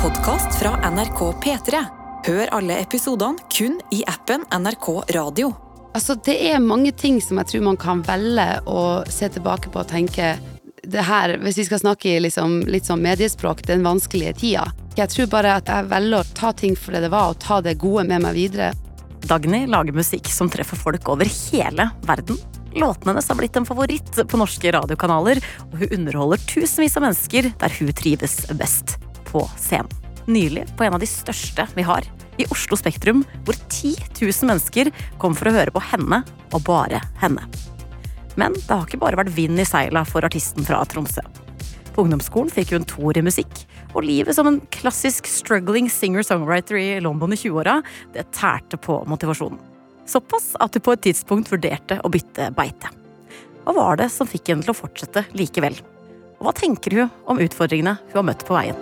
[0.00, 1.80] podkast fra NRK P3.
[2.24, 5.50] Hør alle episodene kun i appen NRK Radio.
[5.92, 9.82] Altså, det er mange ting som jeg tror man kan velge å se tilbake på
[9.82, 10.38] og tenke
[10.80, 14.64] det her, Hvis vi skal snakke i liksom, litt sånn mediespråk, den vanskelige tida.
[14.96, 17.60] Jeg tror bare at jeg velger å ta ting for det det var, og ta
[17.60, 18.70] det gode med meg videre.
[19.28, 22.40] Dagny lager musikk som treffer folk over hele verden.
[22.72, 27.52] Låtene hennes har blitt en favoritt på norske radiokanaler, og hun underholder tusenvis av mennesker
[27.60, 28.96] der hun trives best
[29.30, 29.90] på scenen.
[30.30, 32.04] Nylig på en av de største vi har,
[32.40, 36.22] i Oslo Spektrum, hvor 10 000 mennesker kom for å høre på henne,
[36.54, 37.46] og bare henne.
[38.38, 41.24] Men det har ikke bare vært vind i seila for artisten fra Tromsø.
[41.90, 46.88] På ungdomsskolen fikk hun toer i musikk, og livet som en klassisk struggling singer-songwriter i
[47.02, 47.80] London i 20-åra,
[48.14, 49.58] det tærte på motivasjonen.
[50.10, 52.90] Såpass at hun på et tidspunkt vurderte å bytte beite.
[53.64, 55.76] Hva var det som fikk henne til å fortsette likevel?
[56.40, 58.78] Og hva tenker hun om utfordringene hun har møtt på veien?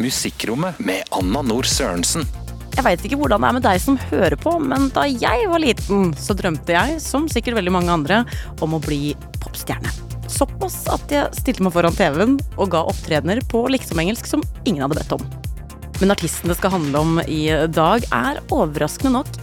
[0.00, 2.24] Musikkrommet med Anna Nord Sørensen.
[2.76, 5.62] Jeg veit ikke hvordan det er med deg som hører på, men da jeg var
[5.62, 8.22] liten, så drømte jeg, som sikkert veldig mange andre,
[8.62, 9.90] om å bli popstjerne.
[10.30, 15.00] Såpass at jeg stilte meg foran TV-en og ga opptredener på liksom-engelsk som ingen hadde
[15.00, 15.26] bedt om.
[16.00, 17.42] Men artisten det skal handle om i
[17.74, 19.39] dag, er overraskende nok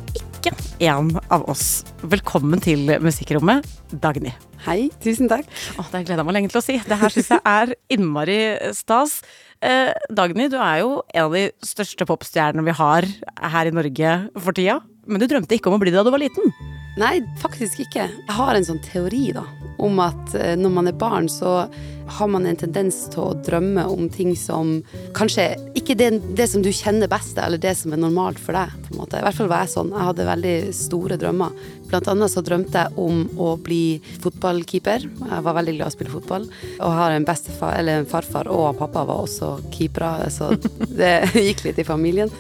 [0.48, 1.84] ikke en av oss.
[2.08, 3.66] Velkommen til Musikkrommet,
[4.04, 4.32] Dagny.
[4.64, 5.48] Hei, tusen takk.
[5.80, 6.78] Åh, det gleder jeg meg lenge til å si.
[6.88, 8.40] Det her syns jeg er innmari
[8.76, 9.20] stas.
[9.64, 13.08] Eh, Dagny, du er jo en av de største popstjernene vi har
[13.54, 14.80] her i Norge for tida.
[15.08, 16.54] Men du drømte ikke om å bli det da du var liten.
[16.98, 18.08] Nei, faktisk ikke.
[18.10, 19.44] Jeg har en sånn teori da,
[19.86, 21.68] om at eh, når man er barn, så
[22.08, 24.80] har man en tendens til å drømme om ting som
[25.18, 25.46] kanskje
[25.78, 26.08] ikke det,
[26.40, 28.74] det som du kjenner best, eller det som er normalt for deg.
[28.82, 29.20] på en måte.
[29.20, 29.94] I hvert fall var jeg sånn.
[29.94, 31.64] Jeg hadde veldig store drømmer.
[31.92, 35.10] Blant annet så drømte jeg om å bli fotballkeeper.
[35.22, 36.50] Jeg var veldig glad i å spille fotball.
[36.80, 40.56] Og har en bestefar, eller en farfar og pappa var også keepere, så
[40.90, 41.20] det
[41.52, 42.34] gikk litt i familien.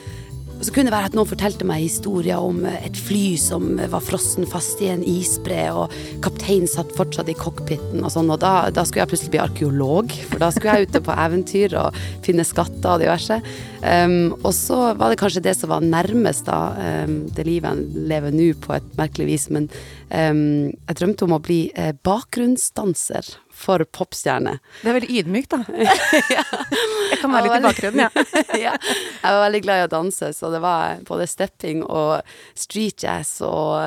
[0.57, 4.01] Og så kunne det være at noen fortalte meg historier om et fly som var
[4.01, 5.93] frossen fast i en isbre, og
[6.25, 10.15] kapteinen satt fortsatt i cockpiten og sånn, og da, da skulle jeg plutselig bli arkeolog,
[10.31, 13.39] for da skulle jeg ute på eventyr og finne skatter og diverse.
[13.85, 16.59] Um, og så var det kanskje det som var nærmest da,
[17.05, 19.69] um, det livet jeg lever nå på et merkelig vis, men
[20.09, 24.57] um, jeg drømte om å bli eh, bakgrunnsdanser for popstjerne.
[24.81, 25.63] Det er veldig ydmykt, da.
[27.11, 28.25] Jeg kan være litt i bakgrunnen, ja.
[28.67, 28.75] ja.
[28.77, 32.19] Jeg var veldig glad i å danse, så det var både stepping og
[32.57, 33.79] street jazz og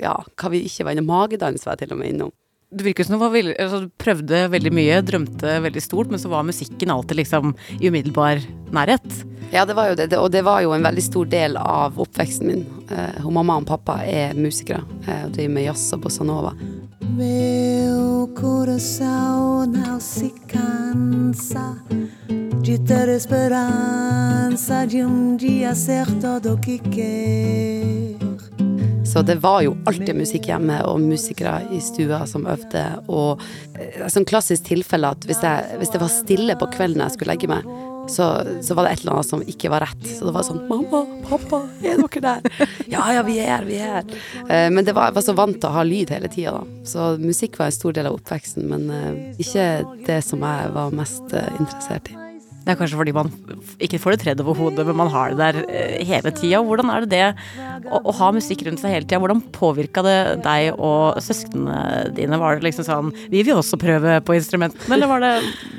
[0.00, 1.10] ja, hva vi ikke var innom.
[1.10, 2.32] Magedans var jeg til og med innom.
[2.74, 6.46] Det virker som du, altså, du prøvde veldig mye, drømte veldig stort, men så var
[6.46, 8.42] musikken alltid liksom i umiddelbar
[8.74, 9.06] nærhet.
[9.54, 12.50] Ja, det var jo det, og det var jo en veldig stor del av oppveksten
[12.50, 12.64] min.
[13.22, 16.56] Hun mamma og pappa er musikere eh, og driver med jazz og bossa nova.
[17.16, 21.76] Meu coração não se cansa
[22.60, 28.18] de ter esperança de um dia ser todo o que quer.
[29.04, 32.82] Så det var jo alltid musikk hjemme, og musikere i stua som øvde.
[33.06, 33.38] Og
[34.10, 37.46] sånn klassisk tilfelle at hvis, jeg, hvis det var stille på kvelden jeg skulle legge
[37.52, 37.68] meg,
[38.10, 38.28] så,
[38.62, 40.08] så var det et eller annet som ikke var rett.
[40.08, 44.04] Så det var sånn 'Mamma, pappa, er dere der?' 'Ja, ja, vi er vi er.
[44.48, 46.64] Eh, men var, jeg var så vant til å ha lyd hele tida, da.
[46.84, 49.68] Så musikk var en stor del av oppveksten, men eh, ikke
[50.06, 52.23] det som jeg var mest eh, interessert i.
[52.64, 53.30] Det er kanskje fordi man
[53.84, 56.62] ikke får det tredd over hodet, men man har det der eh, hele tida.
[56.64, 59.20] Hvordan er det det å, å ha musikk rundt seg hele tida?
[59.20, 60.16] Hvordan påvirka det
[60.46, 62.40] deg og søsknene dine?
[62.40, 65.32] Var det liksom sånn Vi vil også prøve på instrumentene, eller var det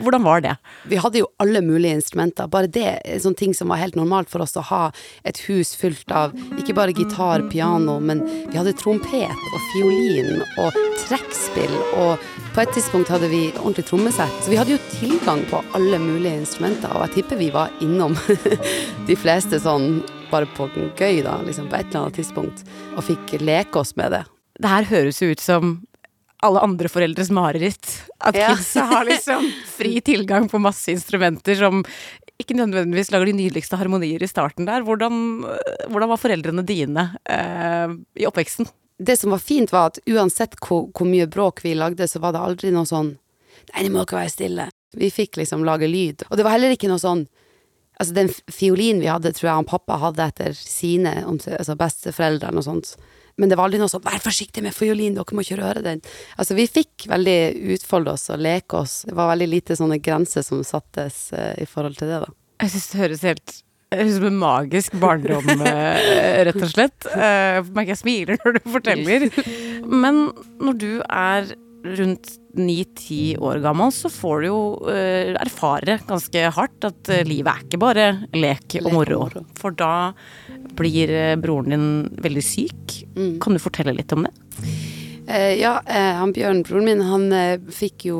[0.05, 0.55] Hvordan var det?
[0.91, 2.49] Vi hadde jo alle mulige instrumenter.
[2.51, 4.83] Bare det sånne ting som var helt normalt for oss å ha
[5.25, 10.77] et hus fullt av ikke bare gitar, piano, men vi hadde trompet og fiolin og
[11.05, 12.21] trekkspill, og
[12.55, 14.35] på et tidspunkt hadde vi ordentlig trommesett.
[14.43, 18.15] Så vi hadde jo tilgang på alle mulige instrumenter, og jeg tipper vi var innom
[19.09, 19.97] de fleste sånn
[20.31, 22.63] bare på gøy, da, liksom på et eller annet tidspunkt,
[22.95, 24.21] og fikk leke oss med det.
[24.55, 25.73] Det her høres jo ut som
[26.45, 27.89] alle andre foreldres mareritt.
[28.23, 28.53] At Ja.
[28.55, 31.83] kidsa har liksom fri tilgang på masse instrumenter som
[32.39, 34.83] ikke nødvendigvis lager de nydeligste harmonier i starten der.
[34.87, 35.43] Hvordan,
[35.91, 38.67] hvordan var foreldrene dine eh, i oppveksten?
[38.97, 42.35] Det som var fint, var at uansett hvor, hvor mye bråk vi lagde, så var
[42.35, 43.15] det aldri noe sånn
[43.71, 44.65] Nei, det må ikke være stille.
[44.93, 46.25] Vi fikk liksom lage lyd.
[46.27, 47.25] Og det var heller ikke noe sånn
[47.95, 52.59] Altså, den fiolinen vi hadde, tror jeg han pappa hadde etter sine altså besteforeldre eller
[52.59, 52.89] noe sånt.
[53.39, 56.03] Men det var aldri noe sånn 'vær forsiktig med fiolin, dere må ikke røre den'.
[56.35, 57.39] Altså vi fikk veldig
[57.75, 59.03] utfolde oss og leke oss.
[59.07, 62.31] Det var veldig lite sånne grenser som sattes uh, i forhold til det, da.
[62.63, 63.55] Jeg syns det høres helt
[63.93, 67.05] høres ut som en magisk barndom, eh, rett og slett.
[67.11, 69.27] Eh, Jeg merker jeg smiler når du forteller.
[69.85, 70.23] Men
[70.59, 71.53] når du er
[71.85, 74.59] rundt ni-ti år gammel, så får du jo
[74.89, 79.19] eh, erfare ganske hardt at eh, livet er ikke bare lek og moro.
[79.59, 79.91] For da
[80.79, 81.87] blir eh, broren din
[82.25, 82.97] veldig syk.
[83.15, 83.35] Mm.
[83.43, 84.33] Kan du fortelle litt om det?
[85.27, 88.19] Eh, ja, eh, han Bjørn, broren min, han eh, fikk jo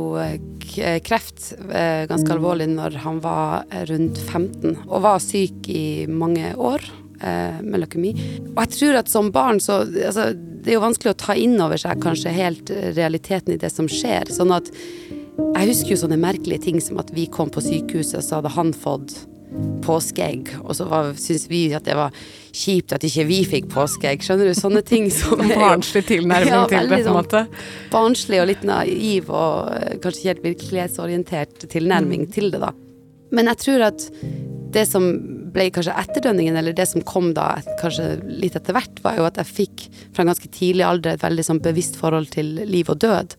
[1.06, 1.54] kreft
[2.10, 6.84] ganske alvorlig når han var rundt 15, og var syk i mange år
[7.16, 8.12] med leukemi.
[8.52, 11.56] Og jeg tror at som barn så altså, Det er jo vanskelig å ta inn
[11.64, 14.28] over seg kanskje helt realiteten i det som skjer.
[14.36, 18.26] Sånn at jeg husker jo sånne merkelige ting som at vi kom på sykehuset, og
[18.26, 19.16] så hadde han fått
[19.86, 22.16] påskeegg, og så syntes vi at det var
[22.56, 24.24] kjipt at ikke vi fikk påskeegg.
[24.26, 24.56] Skjønner du?
[24.58, 27.44] Sånne ting som er Barnslig tilnærming Ja, til det, på en sånn måte.
[27.94, 32.72] barnslig og litt naiv og eh, kanskje ikke helt virkelighetsorientert tilnærming til det, da.
[33.36, 34.08] Men jeg tror at
[34.76, 35.06] det som
[35.56, 39.38] ble kanskje etterdønningen, eller det som kom da kanskje litt etter hvert, var jo at
[39.40, 39.86] jeg fikk
[40.16, 43.38] fra en ganske tidlig alder et veldig sånn bevisst forhold til liv og død.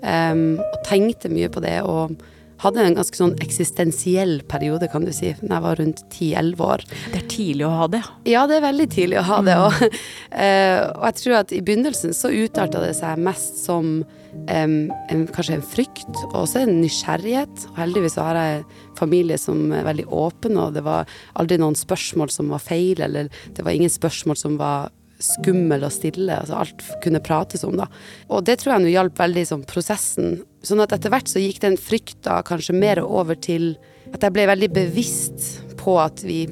[0.00, 2.16] Um, og tenkte mye på det, og
[2.62, 6.84] hadde en ganske sånn eksistensiell periode, kan du si, når jeg var rundt 10-11 år.
[7.12, 8.02] Det er tidlig å ha det.
[8.28, 9.56] Ja, det er veldig tidlig å ha det.
[9.62, 9.84] Og,
[10.44, 14.76] eh, og jeg tror at i begynnelsen så utarta det seg mest som um,
[15.08, 17.66] en, kanskje en frykt, og også en nysgjerrighet.
[17.72, 18.66] Og heldigvis så har jeg
[18.98, 21.08] familie som er veldig åpen, og det var
[21.38, 24.90] aldri noen spørsmål som var feil, eller det var ingen spørsmål som var
[25.22, 26.40] skummel og stille.
[26.40, 27.88] Altså alt kunne prates om, da.
[28.30, 30.38] Og det tror jeg nå hjalp veldig sånn prosessen.
[30.66, 33.72] Sånn at etter hvert så gikk den frykta kanskje mer over til
[34.14, 36.46] at jeg ble veldig bevisst på at vi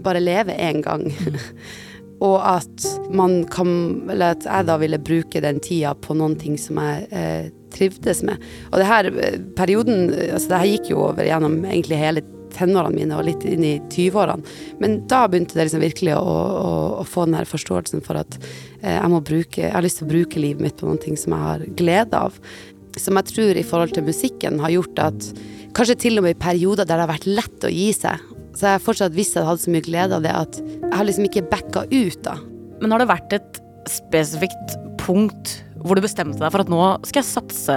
[0.00, 1.06] bare lever én gang.
[2.20, 2.84] Og at
[3.16, 3.70] man kan
[4.12, 8.20] Eller at jeg da ville bruke den tida på noen ting som jeg eh, trivdes
[8.28, 8.42] med.
[8.72, 12.24] Og det her eh, perioden Altså det her gikk jo over gjennom egentlig hele
[12.54, 14.56] tenårene mine og litt inn i 20-årene.
[14.82, 18.36] Men da begynte det liksom virkelig å, å, å få den her forståelsen for at
[18.82, 21.36] eh, jeg bruke Jeg har lyst til å bruke livet mitt på noen ting som
[21.36, 22.36] jeg har glede av.
[22.98, 25.32] Som jeg tror i forhold til musikken har gjort at
[25.76, 28.18] Kanskje til og med i perioder der det har vært lett å gi seg.
[28.58, 30.94] Så jeg har fortsatt visst at jeg hadde så mye glede av det at jeg
[30.96, 32.34] har liksom ikke backa ut, da.
[32.80, 33.60] Men har det vært et
[33.90, 37.76] spesifikt punkt hvor du bestemte deg for at nå skal jeg satse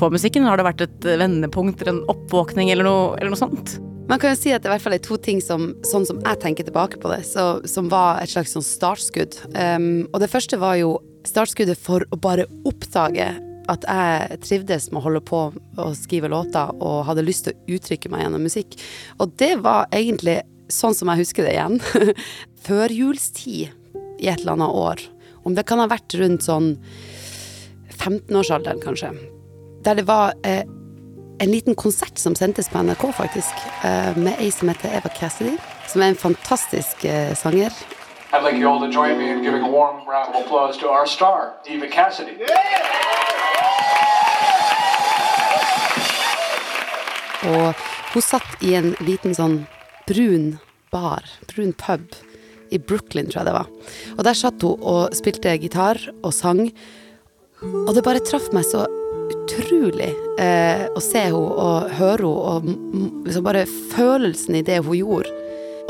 [0.00, 0.46] på musikken?
[0.46, 3.78] Har det vært et vendepunkt eller en oppvåkning eller noe, eller noe sånt?
[4.10, 6.18] Man kan jo si at det i hvert fall er to ting som, sånn som
[6.24, 9.36] jeg tenker tilbake på det, så, som var et slags sånn startskudd.
[9.54, 10.96] Um, og det første var jo
[11.28, 13.28] startskuddet for å bare oppdage
[13.70, 17.76] at jeg trivdes med å holde på å skrive låter og hadde lyst til å
[17.76, 18.74] uttrykke meg gjennom musikk.
[19.22, 20.40] Og det var egentlig
[20.74, 21.78] sånn som jeg husker det igjen.
[22.66, 23.70] Førjulstid
[24.18, 25.06] i et eller annet år.
[25.46, 26.72] Om det kan ha vært rundt sånn
[27.94, 29.14] 15-årsalderen, kanskje.
[29.86, 30.66] Der det var eh,
[31.40, 33.54] en liten konsert som sendtes på NRK, faktisk.
[33.84, 35.56] Eh, med ei som heter Eva Cassidy.
[35.88, 37.72] Som er en fantastisk eh, sanger.
[38.32, 40.88] I'd like you all to join me in giving a warm round of applause to
[40.88, 42.36] our star, Eva Cassidy.
[47.48, 47.74] Og
[48.12, 49.62] hun satt i en liten sånn
[50.06, 50.58] brun
[50.92, 52.04] bar, brun pub,
[52.70, 53.72] i Brooklyn, tror jeg det var.
[54.18, 56.68] Og der satt hun og spilte gitar og sang.
[57.64, 58.84] Og det bare traff meg så
[59.30, 64.96] utrolig eh, å se henne og høre henne, og liksom bare følelsen i det hun
[64.98, 65.30] gjorde.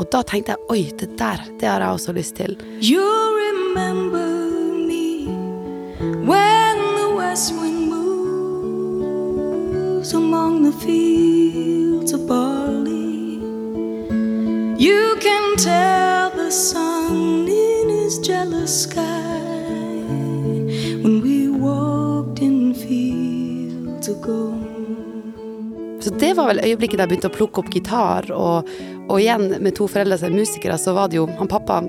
[0.00, 2.56] Og da tenkte jeg oi, det der, det har jeg også lyst til.
[2.80, 3.04] You
[3.36, 4.26] remember
[4.88, 5.28] me
[6.24, 9.30] when the west wind moves
[10.14, 13.40] among the fields of barley.
[14.80, 19.02] You can tell the sun in his jealous sky
[21.02, 21.39] when we
[26.00, 28.68] Så det var vel øyeblikket da jeg begynte å plukke opp gitar, og,
[29.06, 31.82] og igjen med to foreldre som er musikere, så var det jo Han pappa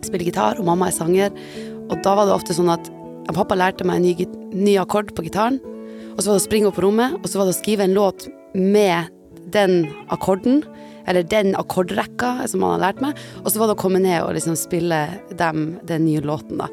[0.00, 1.34] spiller gitar, og mamma er sanger,
[1.90, 2.88] og da var det ofte sånn at
[3.28, 4.26] han pappa lærte meg en ny,
[4.56, 5.60] ny akkord på gitaren,
[6.12, 7.86] og så var det å springe opp på rommet, og så var det å skrive
[7.86, 8.26] en låt
[8.56, 9.12] med
[9.52, 10.62] den akkorden,
[11.06, 14.22] eller den akkordrekka som han hadde lært meg, og så var det å komme ned
[14.22, 15.04] og liksom spille
[15.38, 16.70] dem den nye låten, da.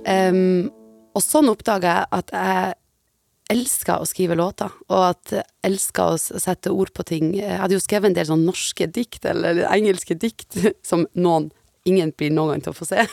[0.00, 0.70] Um,
[1.16, 2.76] og sånn oppdaga jeg at jeg
[3.50, 7.32] elska å skrive låter, og at jeg å sette ord på ting.
[7.38, 10.58] Jeg hadde jo skrevet en del sånn norske dikt, eller engelske dikt,
[10.90, 11.50] som noen
[11.88, 13.04] ingen blir noen gang til å få se.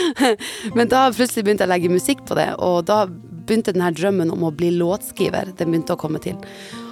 [0.76, 4.32] Men da plutselig begynte jeg å legge musikk på det, og da begynte denne drømmen
[4.34, 6.36] om å bli låtskriver, den begynte å komme til.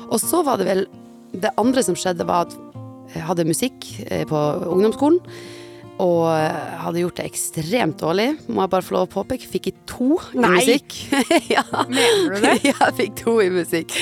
[0.09, 0.85] Og så var det vel
[1.33, 2.57] Det andre som skjedde, var at
[3.15, 4.37] jeg hadde musikk eh, på
[4.69, 5.17] ungdomsskolen.
[6.03, 9.51] Og eh, hadde gjort det ekstremt dårlig, må jeg bare få lov å påpeke.
[9.51, 10.55] Fikk i to i Nei!
[10.57, 10.97] musikk.
[11.55, 11.63] ja.
[11.91, 12.57] Mener du det?
[12.71, 13.95] ja, jeg fikk to i musikk.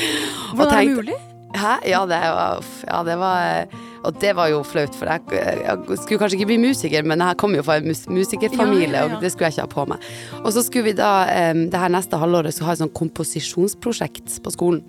[0.55, 1.19] Hvordan er det mulig?
[1.51, 1.73] Hæ?
[1.91, 5.97] Ja, det var, ja, det var eh, Og det var jo flaut, for jeg, jeg
[5.99, 9.09] skulle kanskje ikke bli musiker, men jeg kom jo fra en mus musikerfamilie, Ja, ja,
[9.11, 9.17] ja.
[9.19, 10.07] og det skulle jeg ikke ha på meg.
[10.41, 11.11] Og så skulle vi da,
[11.51, 14.81] um, det her neste halvåret, så ha et sånn komposisjonsprosjekt på skolen.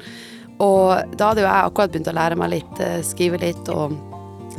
[0.62, 3.98] Og da hadde jo jeg akkurat begynt å lære meg litt, skrive litt, og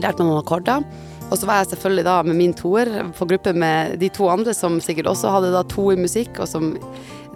[0.03, 0.85] lært meg noen akkorder.
[1.33, 4.53] Og så var jeg selvfølgelig da med min toer på gruppe med de to andre
[4.53, 6.75] som sikkert også hadde da to i musikk, og som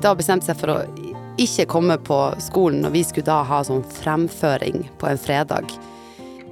[0.04, 0.80] da bestemte seg for å
[1.40, 5.72] ikke komme på skolen når vi skulle da ha sånn fremføring på en fredag.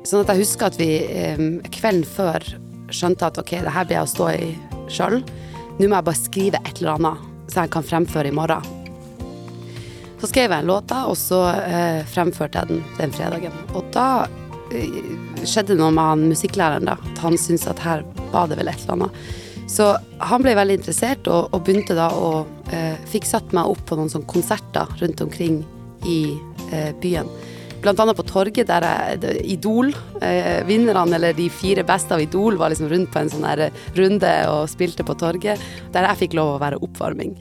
[0.04, 2.44] Sånn at jeg husker at vi eh, kvelden før
[2.92, 4.50] skjønte at ok, det her blir jeg å stå i
[4.92, 5.20] sjøl.
[5.76, 8.64] Nå må jeg bare skrive et eller annet så jeg kan fremføre i morgen.
[10.20, 13.56] Så skrev jeg en låt, da, og så eh, fremførte jeg den den fredagen.
[13.76, 14.24] Og da
[15.44, 16.98] skjedde noe med han musikklæreren, da.
[17.12, 19.24] At han syntes at her var det vel et eller annet.
[19.70, 22.44] Så han ble veldig interessert, og, og begynte da å
[22.74, 25.62] eh, Fikk satt meg opp på noen sånne konserter rundt omkring
[26.08, 26.18] i
[26.70, 27.30] eh, byen.
[27.84, 29.90] Blant annet på torget, der jeg, Idol,
[30.24, 33.48] eh, vinnerne, eller de fire beste av Idol, var liksom rundt på en sånn
[33.96, 35.60] runde og spilte på torget,
[35.92, 37.36] der jeg fikk lov å være oppvarming.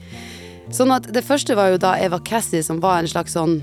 [0.72, 3.60] Sånn at det første var jo da Eva Cassie, som var en slags sånn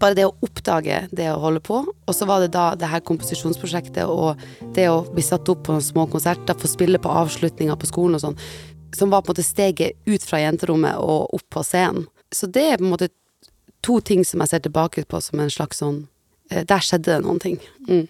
[0.00, 3.04] bare det å oppdage det å holde på, og så var det da det her
[3.06, 4.40] komposisjonsprosjektet og
[4.76, 8.24] det å bli satt opp på små konserter, få spille på avslutninger på skolen og
[8.24, 8.40] sånn,
[8.96, 12.06] som var på en måte steget ut fra jenterommet og opp på scenen.
[12.32, 13.10] Så det er på en måte
[13.86, 16.06] to ting som jeg ser tilbake på som en slags sånn
[16.50, 17.60] eh, Der skjedde det noen ting.
[17.86, 18.06] Mm.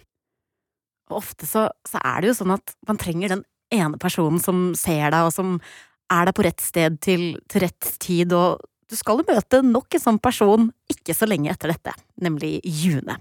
[1.17, 5.11] Ofte så, så er det jo sånn at man trenger den ene personen som ser
[5.11, 5.59] deg, og som
[6.13, 10.03] er deg på rett sted til, til rett tid, og du skal møte nok en
[10.03, 13.19] sånn person ikke så lenge etter dette, nemlig June.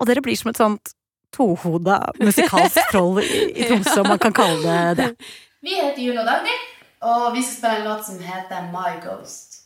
[0.00, 0.94] Og dere blir som et sånt
[1.36, 5.10] tohoda musikalsk troll i, i Tromsø, om man kan kalle det det.
[5.66, 6.54] Vi heter June og Dagny,
[7.02, 9.56] og vi skal spille en låt som heter My Ghost.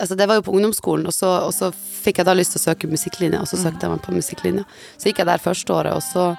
[0.00, 2.58] Altså det var jo på ungdomsskolen, og så, og så fikk jeg da lyst til
[2.58, 4.64] å søke musikklinja, og så søkte jeg meg på musikklinja.
[4.96, 6.32] Så gikk jeg der første året, og så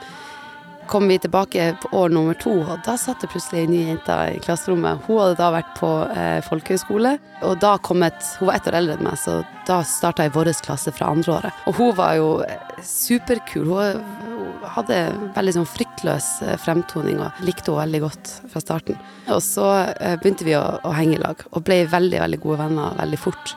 [0.88, 4.16] kom vi tilbake på år nummer to, og da satt det plutselig ei ny jente
[4.34, 5.04] i klasserommet.
[5.08, 7.16] Hun hadde da vært på eh, folkehøyskole,
[7.48, 10.34] og da kom et Hun var ett år eldre enn meg, så da starta jeg
[10.36, 11.64] vår klasse fra andre året.
[11.70, 13.70] Og hun var jo eh, superkul.
[13.70, 15.00] Hun, hun hadde
[15.36, 19.00] veldig sånn fryktløs eh, fremtoning, og likte henne veldig godt fra starten.
[19.30, 22.62] Og så eh, begynte vi å, å henge i lag, og ble veldig, veldig gode
[22.66, 23.56] venner veldig fort.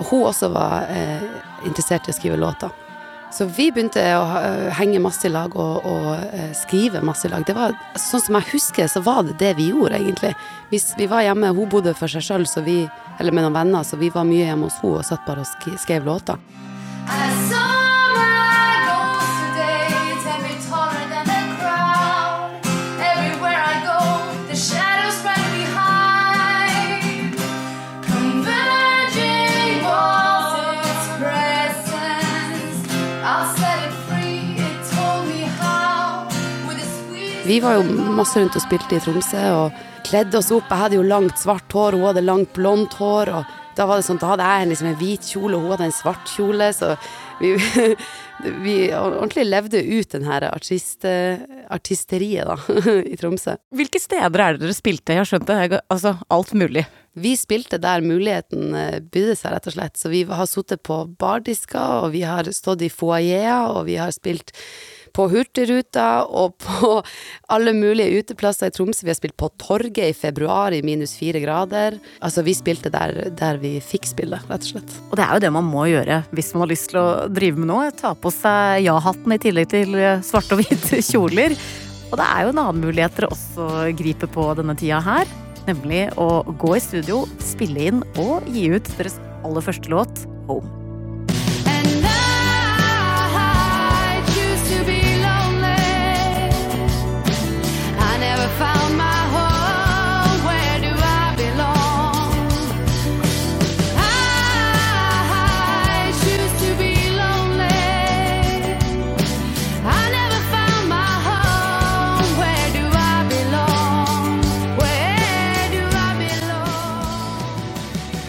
[0.00, 1.26] Og hun også var eh,
[1.68, 2.72] interessert i å skrive låter.
[3.30, 7.30] Så vi begynte å eh, henge masse i lag og, og eh, skrive masse i
[7.30, 7.44] lag.
[7.46, 10.32] Det var, sånn som jeg husker, så var det det vi gjorde, egentlig.
[10.72, 12.48] Hvis vi var hjemme, hun bodde for seg sjøl,
[13.20, 15.78] eller med noen venner, så vi var mye hjemme hos henne og satt bare og
[15.78, 16.42] skrev låter.
[17.10, 17.89] I saw
[37.50, 40.68] Vi var jo masse rundt og spilte i Tromsø og kledde oss opp.
[40.70, 43.32] Jeg hadde jo langt svart hår, hun hadde langt blondt hår.
[43.40, 45.88] Og da var det sånn, da hadde jeg liksom en hvit kjole, og hun hadde
[45.88, 46.68] en svart kjole.
[46.76, 46.92] Så
[47.40, 47.50] vi,
[48.68, 51.08] vi ordentlig levde ut den her artist,
[51.74, 52.78] artisteriet da,
[53.16, 53.56] i Tromsø.
[53.74, 55.18] Hvilke steder er det dere spilte?
[55.18, 56.86] Jeg har skjønt det, altså alt mulig.
[57.18, 59.98] Vi spilte der muligheten eh, bydde seg, rett og slett.
[59.98, 64.14] Så vi har sittet på bardisker, og vi har stått i foajeer, og vi har
[64.14, 64.54] spilt
[65.16, 66.92] på Hurtigruta og på
[67.52, 69.04] alle mulige uteplasser i Tromsø.
[69.06, 71.98] Vi har spilt på Torget i februar i minus fire grader.
[72.20, 74.96] Altså, vi spilte der, der vi fikk spille, rett og slett.
[75.10, 77.60] Og det er jo det man må gjøre hvis man har lyst til å drive
[77.60, 77.92] med noe.
[77.96, 81.56] Ta på seg ja-hatten i tillegg til svarte og hvite kjoler.
[82.10, 85.30] Og det er jo en annen mulighet dere også griper på denne tida her.
[85.68, 90.79] Nemlig å gå i studio, spille inn og gi ut deres aller første låt, Home.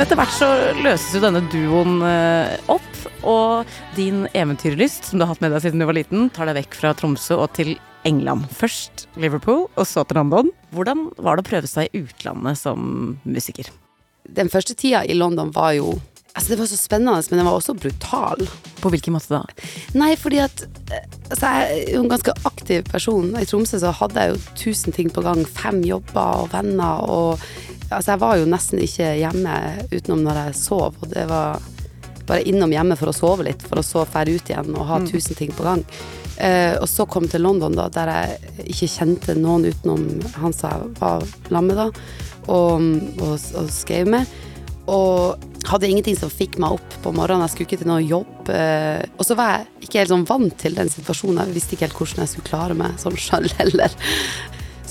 [0.01, 0.47] Etter hvert så
[0.81, 2.87] løses jo denne duoen eh, opp,
[3.21, 6.57] og din eventyrlyst, som du har hatt med deg siden du var liten, tar deg
[6.57, 7.75] vekk fra Tromsø og til
[8.09, 8.47] England.
[8.57, 10.49] Først Liverpool, og så til London.
[10.73, 13.69] Hvordan var det å prøve seg i utlandet som musiker?
[14.25, 15.99] Den første tida i London var jo
[16.31, 18.45] Altså, det var så spennende, men den var også brutal.
[18.79, 19.41] På hvilken måte da?
[19.99, 20.61] Nei, fordi at
[21.27, 23.33] Altså, jeg er jo en ganske aktiv person.
[23.35, 25.43] I Tromsø så hadde jeg jo tusen ting på gang.
[25.43, 27.03] Fem jobber og venner.
[27.03, 27.43] Og
[27.91, 29.57] altså, jeg var jo nesten ikke hjemme
[29.91, 30.97] utenom når jeg sov.
[31.01, 31.61] Og det var
[32.27, 34.99] bare innom hjemme for å sove litt, for å så fære ut igjen og ha
[35.07, 35.83] tusen ting på gang.
[36.41, 40.07] Uh, og så kom til London, da, der jeg ikke kjente noen utenom
[40.41, 41.89] han som jeg var med da,
[42.49, 42.87] og,
[43.21, 44.29] og, og skrev med.
[44.89, 45.37] Og
[45.69, 47.45] hadde ingenting som fikk meg opp på morgenen.
[47.45, 48.49] Jeg skulle ikke til noe jobb.
[48.49, 51.43] Uh, Og så var jeg ikke helt sånn vant til den situasjonen.
[51.45, 53.99] Jeg visste ikke helt hvordan jeg skulle klare meg sånn sjøl heller.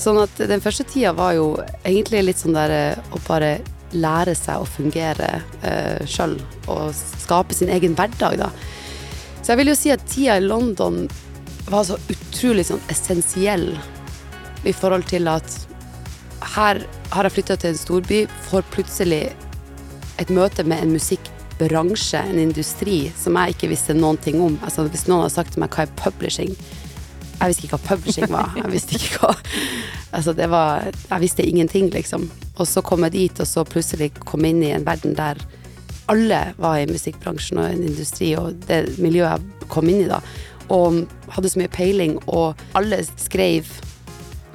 [0.01, 1.51] Sånn at den første tida var jo
[1.85, 3.59] egentlig litt sånn der eh, å bare
[3.91, 6.37] lære seg å fungere uh, sjøl
[6.71, 8.47] og skape sin egen hverdag, da.
[9.41, 11.03] Så jeg vil jo si at tida i London
[11.67, 13.67] var så utrolig sånn essensiell
[14.63, 15.57] i forhold til at
[16.55, 16.79] her
[17.11, 19.25] har jeg flytta til en storby, får plutselig
[20.21, 24.55] et møte med en musikkbransje, en industri, som jeg ikke visste noen ting om.
[24.63, 26.55] Altså, hvis noen hadde sagt til meg hva er publishing,
[27.41, 28.51] jeg visste ikke hva publishing var.
[28.59, 29.33] Jeg visste ikke hva
[30.11, 32.29] Altså, det var Jeg visste ingenting, liksom.
[32.57, 35.39] Og så kom jeg dit, og så plutselig kom jeg inn i en verden der
[36.11, 40.19] alle var i musikkbransjen og en industri, og det miljøet jeg kom inn i da.
[40.73, 43.69] Og hadde så mye peiling, og alle skrev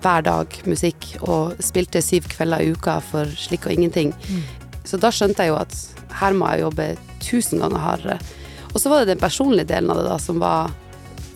[0.04, 4.12] hver dag musikk og spilte syv kvelder i uka for slikk og ingenting.
[4.84, 5.76] Så da skjønte jeg jo at
[6.20, 6.90] her må jeg jobbe
[7.24, 8.18] tusen ganger hardere.
[8.74, 10.74] Og så var det den personlige delen av det da som var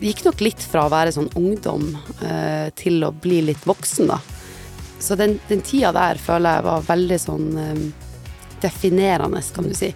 [0.01, 1.91] Det gikk nok litt fra å være sånn ungdom
[2.25, 4.17] eh, til å bli litt voksen, da.
[4.97, 7.83] Så den, den tida der føler jeg var veldig sånn eh,
[8.63, 9.91] definerende, kan du si.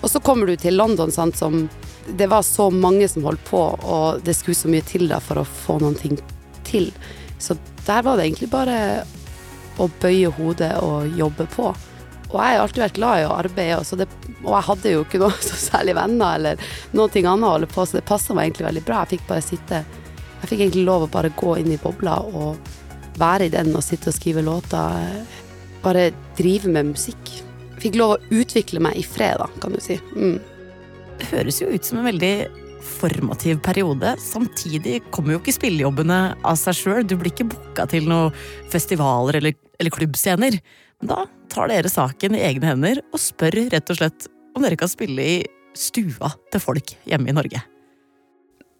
[0.00, 1.68] Og så kommer du til London, sant, som
[2.08, 5.38] Det var så mange som holdt på, og det skulle så mye til da for
[5.38, 6.16] å få noen ting
[6.64, 6.88] til.
[7.38, 7.54] Så
[7.84, 9.04] der var det egentlig bare
[9.76, 11.68] å bøye hodet og jobbe på.
[12.32, 14.06] Og jeg har alltid vært glad i å arbeide, det,
[14.40, 17.84] og jeg hadde jo ikke noe så særlig venner eller noe annet å holde på,
[17.84, 19.02] så det passa meg egentlig veldig bra.
[19.02, 22.72] Jeg fikk bare sitte Jeg fikk egentlig lov å bare gå inn i bobla og
[23.20, 25.20] være i den og sitte og skrive låter.
[25.84, 26.08] Bare
[26.38, 27.36] drive med musikk.
[27.82, 29.98] Fikk lov å utvikle meg i fred, da, kan du si.
[30.16, 30.40] Mm.
[31.20, 32.34] Det høres jo ut som en veldig
[32.82, 34.16] formativ periode.
[34.18, 37.04] Samtidig kommer jo ikke spillejobbene av seg sjøl.
[37.06, 38.34] Du blir ikke booka til noen
[38.72, 40.58] festivaler eller, eller klubbscener.
[41.02, 41.20] Men da
[41.52, 45.24] tar dere saken i egne hender og spør rett og slett om dere kan spille
[45.24, 45.36] i
[45.76, 47.62] stua til folk hjemme i Norge.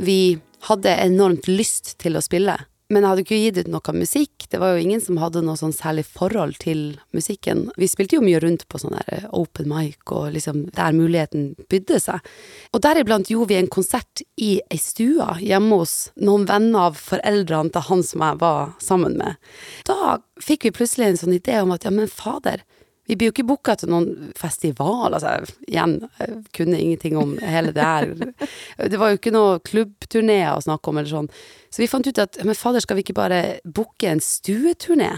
[0.03, 2.57] Vi hadde enormt lyst til å spille,
[2.91, 4.47] men jeg hadde ikke gitt ut noe musikk.
[4.53, 6.83] Det var jo ingen som hadde noe sånn særlig forhold til
[7.17, 7.65] musikken.
[7.81, 12.01] Vi spilte jo mye rundt på sånn der open mic, og liksom der muligheten bydde
[12.03, 12.33] seg.
[12.73, 17.73] Og deriblant gjorde vi en konsert i ei stue hjemme hos noen venner av foreldrene
[17.73, 19.41] til han som jeg var sammen med.
[19.89, 22.67] Da fikk vi plutselig en sånn idé om at ja, men fader,
[23.07, 25.41] vi blir jo ikke booka til noen festival, altså.
[25.67, 28.15] Igjen, jeg kunne ingenting om hele det her.
[28.93, 31.33] Det var jo ikke noe klubbturneer å snakke om eller sånn.
[31.73, 35.17] Så vi fant ut at men fader, skal vi ikke bare booke en stueturné?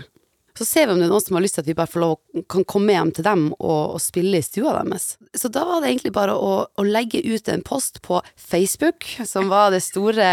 [0.59, 2.03] Så ser vi om det er noen som har lyst til at vi bare får
[2.05, 5.17] lov kan komme hjem til dem og, og spille i stua deres.
[5.35, 9.51] Så da var det egentlig bare å, å legge ut en post på Facebook, som
[9.51, 10.29] var det store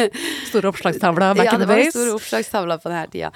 [0.50, 3.30] Store oppslagstavla back ja, in det var den store oppslagstavla på denne tida.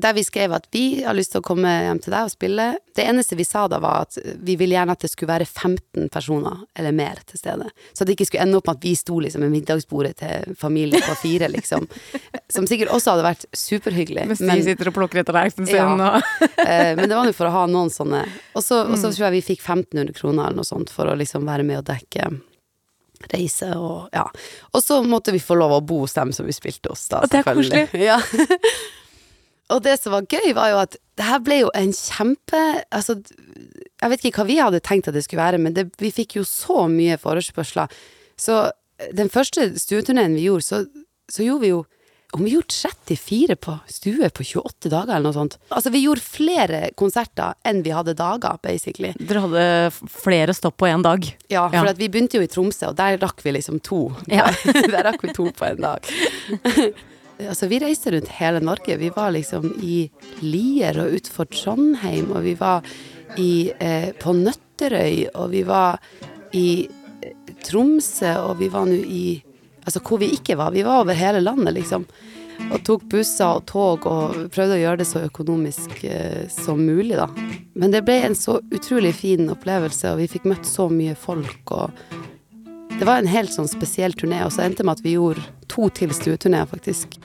[0.00, 2.66] Der vi skrev at vi har lyst til å komme hjem til deg og spille.
[2.96, 6.08] Det eneste vi sa da, var at vi ville gjerne at det skulle være 15
[6.12, 7.68] personer eller mer til stede.
[7.92, 11.00] Så det ikke skulle ende opp med at vi sto liksom ved middagsbordet til familie
[11.04, 11.86] på fire, liksom.
[12.54, 14.26] Som sikkert også hadde vært superhyggelig.
[14.32, 16.20] Mens de sitter og plukker etter tallerkenen sin Ja.
[16.60, 18.20] Eh, men det var jo for å ha noen sånne.
[18.54, 19.00] Og så, Mm.
[19.00, 21.84] tror jeg vi fikk 1500 kroner eller noe sånt for å liksom være med og
[21.88, 22.28] dekke
[23.32, 24.26] reise og ja.
[24.72, 27.20] Og så måtte vi få lov å bo hos dem som vi spilte hos, da.
[27.24, 27.88] Og det er selvfølgelig.
[28.10, 28.20] Ja.
[29.70, 32.60] Og det som var gøy, var jo at det her ble jo en kjempe
[32.94, 33.18] Altså,
[34.00, 36.38] jeg vet ikke hva vi hadde tenkt at det skulle være, men det, vi fikk
[36.40, 37.90] jo så mye forespørsler.
[38.40, 38.70] Så
[39.16, 40.82] den første stueturneen vi gjorde, så,
[41.30, 41.82] så gjorde vi jo
[42.30, 42.70] om vi gjorde
[43.10, 45.56] 34 på stue på 28 dager eller noe sånt.
[45.74, 49.10] Altså vi gjorde flere konserter enn vi hadde dager, basically.
[49.18, 49.64] Dere hadde
[50.14, 51.26] flere stopp på én dag.
[51.50, 51.90] Ja, for Ja.
[51.90, 54.12] at vi begynte jo i Tromsø, og der rakk vi liksom to.
[54.30, 54.46] Ja.
[54.94, 56.06] der rakk vi to på en dag.
[57.48, 58.96] altså vi reiste rundt hele Norge.
[59.00, 60.02] Vi var liksom i
[60.44, 62.86] Lier og utenfor Trondheim, og vi var
[63.38, 66.00] i, eh, på Nøtterøy, og vi var
[66.56, 66.88] i
[67.22, 69.24] eh, Tromsø, og vi var nå i
[69.80, 70.74] Altså hvor vi ikke var.
[70.74, 72.04] Vi var over hele landet, liksom.
[72.68, 77.16] Og tok busser og tog og prøvde å gjøre det så økonomisk eh, som mulig,
[77.16, 77.26] da.
[77.74, 81.72] Men det ble en så utrolig fin opplevelse, og vi fikk møtt så mye folk,
[81.72, 81.96] og
[83.00, 85.46] det var en helt sånn spesiell turné, og så endte det med at vi gjorde
[85.72, 87.16] to til stueturneer, faktisk.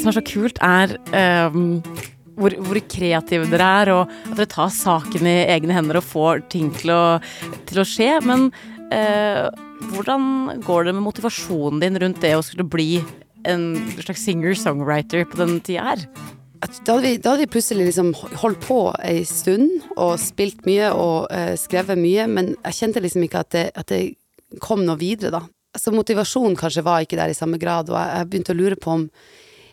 [0.00, 0.94] Det som er så kult, er
[1.52, 1.80] um,
[2.40, 6.46] hvor, hvor kreative dere er, og at dere tar saken i egne hender og får
[6.52, 7.02] ting til å,
[7.68, 8.14] til å skje.
[8.24, 8.46] Men
[8.94, 9.50] uh,
[9.92, 13.02] hvordan går det med motivasjonen din rundt det å skulle bli
[13.48, 16.06] en slags singer-songwriter på den tida her?
[16.60, 18.10] da hadde, vi, da hadde vi plutselig liksom
[18.42, 23.24] holdt på ei stund og spilt mye og uh, skrevet mye, men jeg kjente liksom
[23.24, 25.44] ikke at det, at det kom noe videre, da.
[25.76, 28.80] Så motivasjonen kanskje var ikke der i samme grad, og jeg, jeg begynte å lure
[28.80, 29.06] på om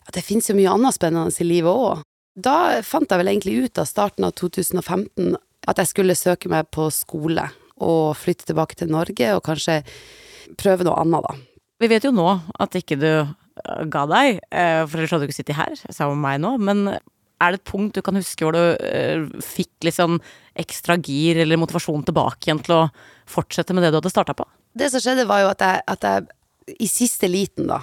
[0.07, 2.03] at det finnes jo mye annet spennende i livet òg.
[2.37, 5.35] Da fant jeg vel egentlig ut av starten av 2015
[5.67, 7.47] at jeg skulle søke meg på skole
[7.83, 9.81] og flytte tilbake til Norge og kanskje
[10.57, 11.35] prøve noe annet, da.
[11.81, 15.29] Vi vet jo nå at ikke du eh, ga deg, eh, for ellers hadde du
[15.29, 16.53] ikke sittet her sammen med meg nå.
[16.63, 20.17] Men er det et punkt du kan huske hvor du eh, fikk litt sånn
[20.57, 22.81] ekstra gir eller motivasjon tilbake igjen til å
[23.29, 24.47] fortsette med det du hadde starta på?
[24.77, 27.81] Det som skjedde var jo at jeg, at jeg i siste liten da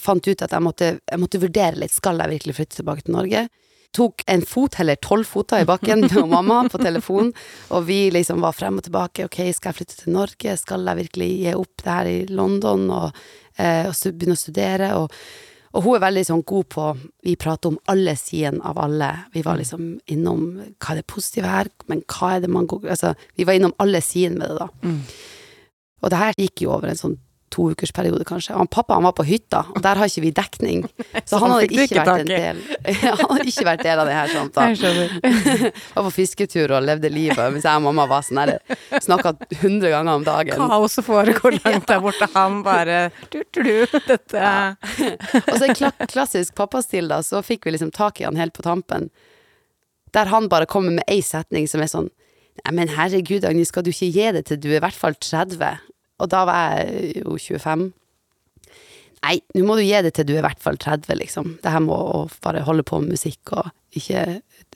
[0.00, 3.16] fant ut at jeg måtte, jeg måtte vurdere litt, skal jeg virkelig flytte tilbake til
[3.16, 3.44] Norge?
[3.92, 7.32] Tok en fot, eller tolv foter i bakken med mamma på telefon,
[7.76, 11.02] og vi liksom var frem og tilbake, ok, skal jeg flytte til Norge, skal jeg
[11.04, 13.24] virkelig gi opp det her i London og,
[13.56, 15.18] eh, og begynne å studere, og,
[15.72, 16.86] og hun er veldig sånn god på,
[17.28, 21.52] vi prater om alle sidene av alle, vi var liksom innom hva er det positive
[21.52, 24.58] her, men hva er det man går, altså, vi var innom alle sidene med det
[24.64, 24.70] da.
[26.02, 27.20] Og det her gikk jo over en sånn
[27.52, 28.54] to ukers periode, kanskje.
[28.56, 30.84] Han pappa han var på hytta, og der har ikke vi dekning.
[31.24, 32.62] Så han han hadde ikke vært en del
[33.02, 34.76] Han hadde ikke vært del av det her samtalen.
[35.94, 39.92] Var på fisketur og levde livet, mens jeg og mamma var sånn der Snakka hundre
[39.92, 40.56] ganger om dagen.
[40.60, 42.28] Kaoset foregår langt der borte.
[42.34, 44.52] Han bare du, du, du, dette
[45.42, 48.64] Og så kla klassisk pappastil, da, så fikk vi liksom tak i han helt på
[48.66, 49.10] tampen.
[50.16, 52.10] Der han bare kommer med ei setning som er sånn
[52.66, 55.14] Nei, men herregud, Agnes, skal du ikke gi det til du er i hvert fall
[55.16, 55.91] 30?
[56.22, 57.90] Og da var jeg jo 25.
[59.22, 61.54] Nei, nå må du gi det til du er i hvert fall 30, liksom.
[61.62, 64.24] Det her med å bare holde på med musikk og ikke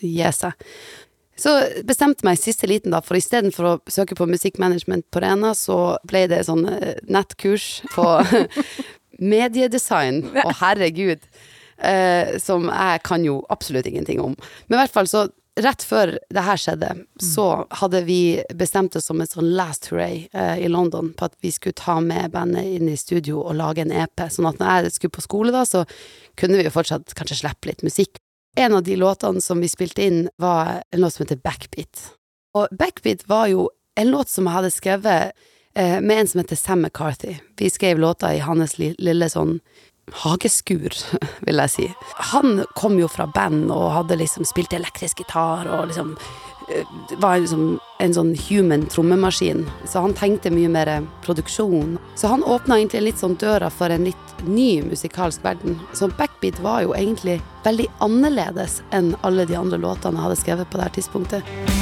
[0.02, 0.54] gi seg.
[1.36, 1.52] Så
[1.84, 5.98] bestemte meg i siste liten, da, for istedenfor å søke på musikkmanagement på Rena, så
[6.08, 8.06] ble det sånn eh, nettkurs på
[9.34, 10.22] mediedesign.
[10.46, 11.26] Å, herregud.
[11.76, 14.32] Eh, som jeg kan jo absolutt ingenting om.
[14.66, 16.90] Men i hvert fall så Rett før det her skjedde,
[17.22, 17.46] så
[17.80, 21.48] hadde vi bestemt oss som en sånn last hooray eh, i London på at vi
[21.54, 24.26] skulle ta med bandet inn i studio og lage en EP.
[24.28, 25.86] Sånn at når jeg skulle på skole, da, så
[26.36, 28.20] kunne vi jo fortsatt kanskje slippe litt musikk.
[28.60, 32.04] En av de låtene som vi spilte inn, var en låt som heter Backbeat.
[32.56, 35.32] Og Backbeat var jo en låt som jeg hadde skrevet
[35.72, 37.38] eh, med en som heter Sam McCarthy.
[37.56, 39.56] Vi skrev låta i hans lille, lille sånn
[40.12, 40.94] hageskur,
[41.46, 41.86] vil jeg si.
[42.32, 46.14] Han kom jo fra band og hadde liksom spilt elektrisk gitar og liksom
[46.70, 46.86] eh,
[47.22, 49.64] var liksom en sånn human trommemaskin.
[49.88, 50.92] Så han tenkte mye mer
[51.26, 51.96] produksjon.
[52.14, 55.80] Så han åpna egentlig litt sånn døra for en litt ny musikalsk verden.
[55.96, 60.70] Så Backbeat var jo egentlig veldig annerledes enn alle de andre låtene jeg hadde skrevet
[60.70, 61.75] på det her tidspunktet.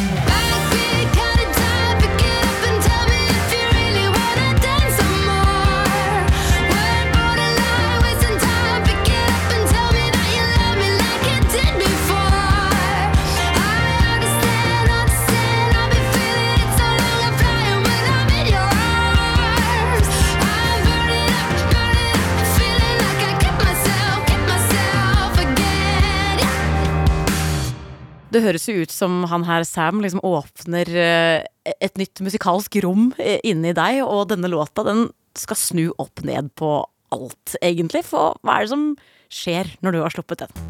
[28.35, 31.45] Det høres jo ut som han her Sam liksom åpner eh,
[31.79, 35.07] et nytt musikalsk rom eh, inni deg, og denne låta den
[35.39, 36.81] skal snu opp ned på
[37.15, 38.03] alt, egentlig.
[38.09, 38.89] For hva er det som
[39.31, 40.65] skjer når du har sluppet den?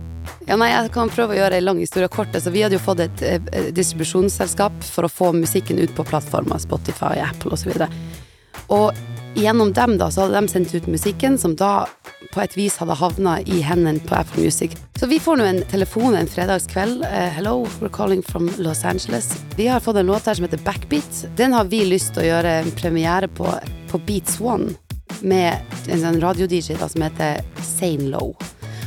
[0.45, 2.37] Ja, nei, Jeg kan prøve å gjøre en lang historie kort.
[2.37, 6.61] Altså, vi hadde jo fått et et distribusjonsselskap for å få musikken ut på plattformer,
[6.61, 7.73] Spotify, Apple osv.
[7.73, 7.89] Og
[9.35, 11.87] gjennom dem da, så hadde de sendt ut musikken, som da
[12.35, 14.75] på et vis hadde havna i hendene på Apple Music.
[14.99, 17.05] Så vi får nå en telefon en fredagskveld.
[17.05, 19.31] Uh, hello, we're calling from Los Angeles.
[19.57, 21.27] Vi har fått en låt her som heter Backbeat.
[21.37, 23.51] Den har vi lyst til å gjøre en premiere på
[23.95, 24.73] på Beats One
[25.23, 25.55] med
[25.87, 28.33] en sånn radio-DJ som heter Sane Low.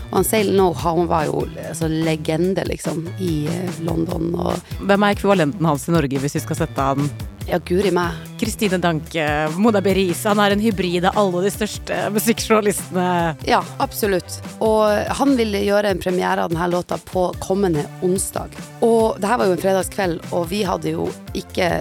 [0.10, 4.34] Og han Sane Low han var jo altså, legende, liksom, i eh, London.
[4.36, 7.08] Og Hvem er ekvivalenten hans i Norge, hvis vi skal sette han
[7.48, 8.16] ja, guri meg.
[8.40, 9.24] Kristine Danke,
[9.58, 10.24] Mona Beris.
[10.28, 13.08] Han er en hybrid av alle de største musikkjournalistene.
[13.48, 14.40] Ja, absolutt.
[14.64, 14.84] Og
[15.20, 18.54] han ville gjøre en premiere av denne låta på kommende onsdag.
[18.86, 21.72] Og det her var jo en fredagskveld, og vi hadde jo ikke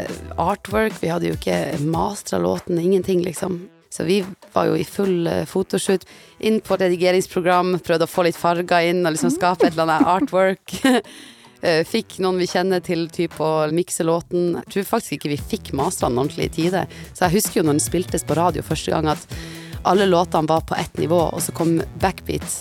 [0.41, 3.65] artwork, vi hadde jo ikke mastra låten, ingenting, liksom.
[3.91, 6.05] Så vi var jo i full eh, fotoshoot.
[6.45, 10.11] Inn på redigeringsprogram, prøvde å få litt farger inn og liksom skape et eller annet
[10.17, 10.77] artwork.
[11.67, 14.53] Eh, Fikk noen vi kjenner til type å mikse låten.
[14.61, 16.85] Jeg tror faktisk ikke vi fikk mastra den ordentlig i tide.
[17.13, 19.25] Så jeg husker jo når den spiltes på radio første gang at
[19.87, 22.57] alle låtene var på ett nivå, og så kom backbeat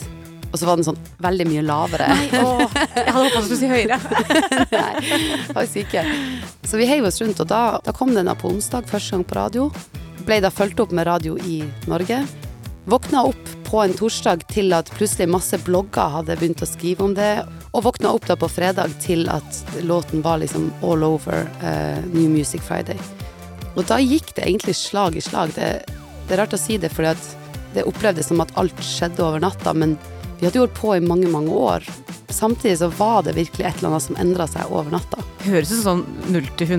[0.54, 2.06] Og så var den sånn veldig mye lavere.
[2.32, 3.98] jeg hadde håpet du skulle si høyere.
[4.72, 5.20] Nei,
[5.52, 6.04] faktisk ikke.
[6.64, 9.26] Så vi heiv oss rundt, og da, da kom den da på onsdag, første gang
[9.28, 9.68] på radio.
[10.26, 11.60] Ble da fulgt opp med radio i
[11.92, 12.22] Norge.
[12.86, 17.16] Våkna opp på en torsdag til at plutselig masse blogger hadde begynt å skrive om
[17.18, 17.32] det.
[17.74, 22.30] Og våkna opp da på fredag til at låten var liksom all over uh, New
[22.30, 23.00] Music Friday.
[23.74, 25.56] Og da gikk det egentlig slag i slag.
[25.58, 25.70] Det,
[26.28, 27.10] det er rart å si det, for
[27.74, 29.98] det opplevdes som at alt skjedde over natta, men
[30.38, 31.88] vi hadde jo holdt på i mange, mange år.
[32.30, 35.26] Samtidig så var det virkelig et eller annet som endra seg over natta.
[35.48, 36.70] Høres ut som sånn 0 til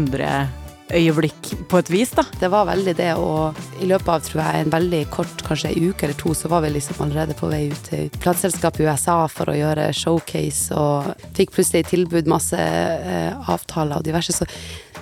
[0.87, 2.25] 100-øyeblikk på et vis, da.
[2.41, 5.89] Det var veldig det, og i løpet av tror jeg, en veldig kort, kanskje en
[5.91, 9.19] uke eller to, så var vi liksom allerede på vei ut til plateselskap i USA
[9.29, 14.47] for å gjøre showcase, og fikk plutselig tilbud masse eh, avtaler og diverse, så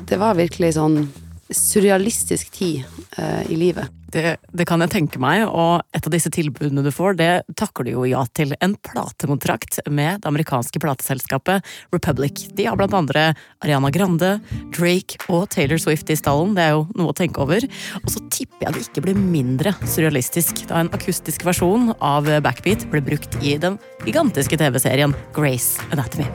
[0.09, 1.05] det var virkelig sånn
[1.53, 2.85] surrealistisk tid
[3.19, 4.04] eh, i livet.
[4.15, 7.83] Det, det kan jeg tenke meg, og et av disse tilbudene du får, det takker
[7.83, 8.53] du jo ja til.
[8.63, 12.45] En platekontrakt med det amerikanske plateselskapet Republic.
[12.55, 13.33] De har blant andre
[13.65, 14.37] Ariana Grande,
[14.77, 17.67] Drake og Taylor Swift i stallen, det er jo noe å tenke over.
[18.05, 22.87] Og så tipper jeg det ikke blir mindre surrealistisk da en akustisk versjon av Backbeat
[22.93, 26.29] ble brukt i den gigantiske TV-serien Grace Anatomy.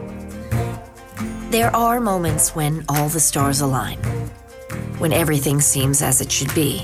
[1.50, 3.98] There are moments when all the stars align,
[5.00, 6.84] when everything seems as it should be.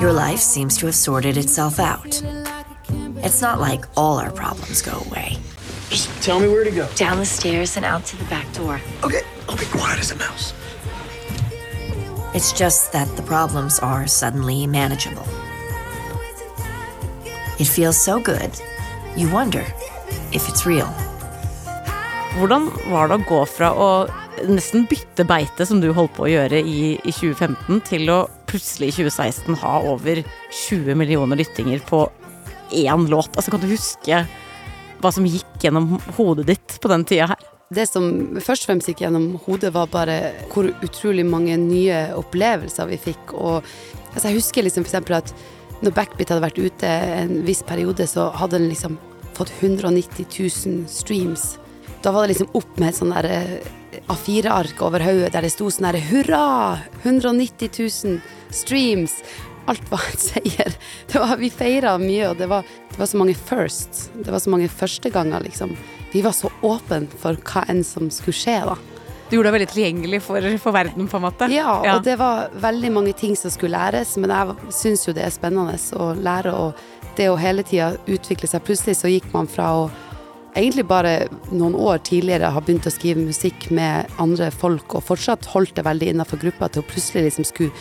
[0.00, 2.22] Your life seems to have sorted itself out.
[3.24, 5.38] It's not like all our problems go away.
[5.88, 6.86] Just tell me where to go.
[6.96, 8.78] Down the stairs and out to the back door.
[9.02, 10.52] Okay, I'll be quiet as a mouse.
[12.34, 15.26] It's just that the problems are suddenly manageable.
[17.58, 18.50] It feels so good,
[19.16, 19.64] you wonder
[20.32, 20.92] if it's real.
[22.36, 23.90] Hvordan var det å gå fra å
[24.44, 28.92] nesten bytte beite, som du holdt på å gjøre i, i 2015, til å plutselig
[28.92, 30.22] i 2016 ha over
[30.68, 32.06] 20 millioner lyttinger på
[32.72, 33.36] én låt?
[33.36, 34.22] Altså, kan du huske
[35.02, 37.44] hva som gikk gjennom hodet ditt på den tida her?
[37.74, 42.88] Det som først og fremst gikk gjennom hodet, var bare hvor utrolig mange nye opplevelser
[42.92, 43.34] vi fikk.
[43.34, 43.58] Og
[44.14, 45.34] altså, jeg husker liksom eksempel at
[45.82, 48.96] når Backbeat hadde vært ute en viss periode, så hadde den liksom
[49.36, 51.56] fått 190 000 streams.
[52.02, 53.74] Da var det liksom opp med et sånn der eh,
[54.12, 56.46] A4-ark over hodet der det sto sånn herre Hurra!
[57.02, 58.18] 190 000
[58.54, 59.20] streams!
[59.66, 60.76] Alt var en seier.
[61.10, 64.10] Det var, vi feira mye, og det var, det var så mange firsts.
[64.14, 65.72] Det var så mange førsteganger, liksom.
[66.12, 68.76] Vi var så åpne for hva enn som skulle skje, da.
[69.26, 71.48] Du gjorde deg veldig tilgjengelig for, for verden, på en måte.
[71.50, 75.24] Ja, og det var veldig mange ting som skulle læres, men jeg syns jo det
[75.26, 78.62] er spennende å lære, og det å hele tida utvikle seg.
[78.66, 79.88] Plutselig så gikk man fra å
[80.56, 81.12] egentlig bare
[81.52, 85.84] noen år tidligere har begynt å skrive musikk med andre folk, og fortsatt holdt det
[85.86, 87.72] veldig innafor gruppa, til å plutselig liksom skulle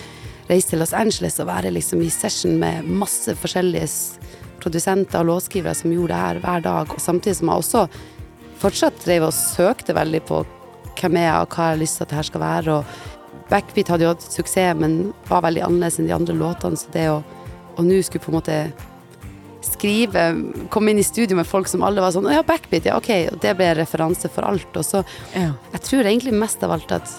[0.49, 3.87] reise til Los Angeles og være liksom i session med masse forskjellige
[4.61, 7.85] produsenter og låtskrivere som gjorde det her hver dag, og samtidig som jeg også
[8.61, 10.43] fortsatt drev og søkte veldig på
[10.95, 12.75] hvem er jeg, og hva jeg har lyst til at det her skal være.
[12.75, 16.93] Og Backbeat hadde jo hatt suksess, men var veldig annerledes enn de andre låtene, så
[16.93, 17.23] det å
[17.75, 18.57] og nå skulle på en måte
[19.65, 20.25] skrive,
[20.73, 23.11] komme inn i studio med folk som alle var sånn, «Å ja, Backbeat, ja, ok,
[23.33, 25.03] og det ble referanse for alt, og så,
[25.35, 27.15] jeg tror egentlig mest av alt at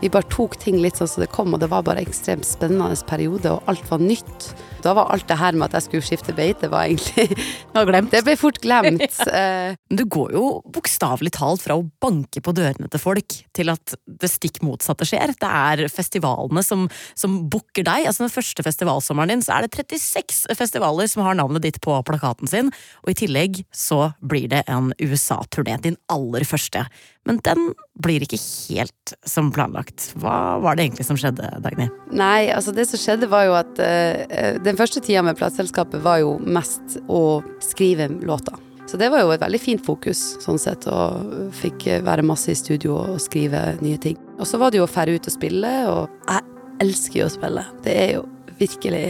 [0.00, 2.94] vi bare tok ting litt sånn som det kom, og det var bare ekstremt spennende
[3.08, 4.52] periode, og alt var nytt.
[4.84, 7.28] Da var alt det her med at jeg skulle skifte beite, var egentlig
[8.12, 9.02] Det ble fort glemt.
[9.26, 9.74] ja.
[9.90, 14.30] Du går jo bokstavelig talt fra å banke på dørene til folk, til at det
[14.30, 15.34] stikk motsatte skjer.
[15.38, 16.86] Det er festivalene som,
[17.18, 18.08] som booker deg.
[18.08, 21.94] Altså Den første festivalsommeren din, så er det 36 festivaler som har navnet ditt på
[22.08, 22.72] plakaten sin.
[23.04, 26.86] Og i tillegg så blir det en USA-turné, din aller første.
[27.28, 30.12] Men den blir ikke helt som planlagt.
[30.16, 31.90] Hva var det egentlig som skjedde, Dagny?
[32.16, 36.22] Nei, altså det som skjedde var jo at uh, den første tida med plateselskapet var
[36.22, 38.56] jo mest å skrive låter.
[38.88, 42.56] Så det var jo et veldig fint fokus, sånn sett, og fikk være masse i
[42.56, 44.16] studio og skrive nye ting.
[44.40, 46.46] Og så var det jo å fære ut og spille, og jeg
[46.86, 47.66] elsker jo å spille.
[47.84, 48.24] Det er jo
[48.56, 49.04] virkelig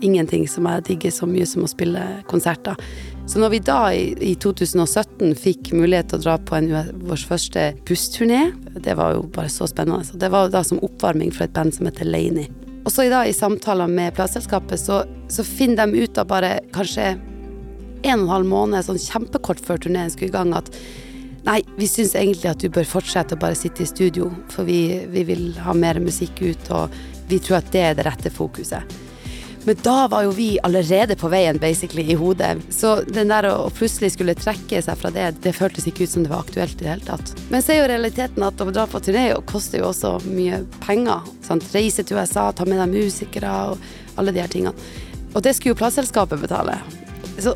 [0.00, 2.80] ingenting som jeg digger så mye som å spille konserter.
[3.28, 6.60] Så når vi da i, i 2017 fikk mulighet til å dra på
[7.10, 8.46] vår første bussturné,
[8.80, 10.06] det var jo bare så spennende.
[10.08, 12.48] Så det var da som oppvarming for et band som heter Laney.
[12.86, 16.54] Og så i dag i samtaler med plateselskapet, så, så finner de ut av bare
[16.72, 20.72] kanskje en og en halv måned, sånn kjempekort før turneen skulle i gang, at
[21.44, 25.02] nei, vi syns egentlig at du bør fortsette å bare sitte i studio, for vi,
[25.12, 26.96] vi vil ha mer musikk ut, og
[27.28, 28.96] vi tror at det er det rette fokuset.
[29.68, 32.62] Men da var jo vi allerede på veien basically i hodet.
[32.72, 36.24] Så den der å plutselig skulle trekke seg fra det, det føltes ikke ut som
[36.24, 37.34] det var aktuelt i det hele tatt.
[37.52, 41.28] Men så er jo realiteten at å dra på turné koster jo også mye penger.
[41.44, 41.68] Sant?
[41.76, 44.88] Reise til USA, ta med deg musikere og alle de her tingene.
[45.34, 46.80] Og det skulle jo plateselskapet betale.
[47.36, 47.52] Så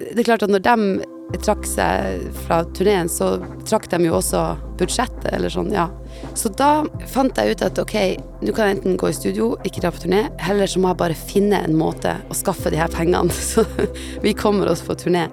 [0.00, 3.34] det er klart at når de trakk seg fra turneen, så
[3.68, 4.46] trakk de jo også
[4.80, 5.90] budsjettet, eller sånn, ja.
[6.34, 7.96] Så da fant jeg ut at ok,
[8.44, 11.00] nå kan jeg enten gå i studio, ikke dra på turné, heller så må jeg
[11.02, 13.64] bare finne en måte å skaffe de her pengene, så
[14.24, 15.28] vi kommer oss på turné.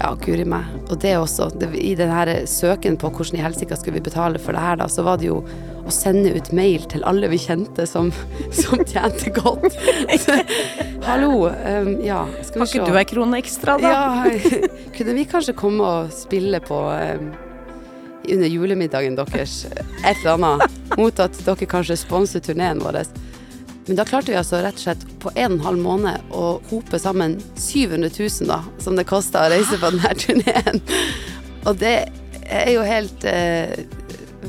[0.00, 0.64] Ja, guri meg.
[0.88, 4.40] Og det også, det, i den her søken på hvordan i helsike skulle vi betale
[4.40, 5.42] for det her, da, så var det jo
[5.84, 8.08] å sende ut mail til alle vi kjente som,
[8.62, 9.76] som tjente godt.
[11.08, 13.92] Hallo, um, ja, skal vi Har ikke du ei krone ekstra, da?
[13.92, 14.64] Ja,
[14.96, 17.30] kunne vi kanskje komme og spille på um,
[18.28, 23.02] under julemiddagen deres et eller annet, mot at dere kanskje sponser turneen vår?
[23.86, 26.44] Men da klarte vi altså rett og slett på en og en halv måned å
[26.70, 30.82] hope sammen 700 000 da, som det kosta å reise på denne turneen.
[31.66, 31.96] Og det
[32.50, 33.82] er jo helt eh,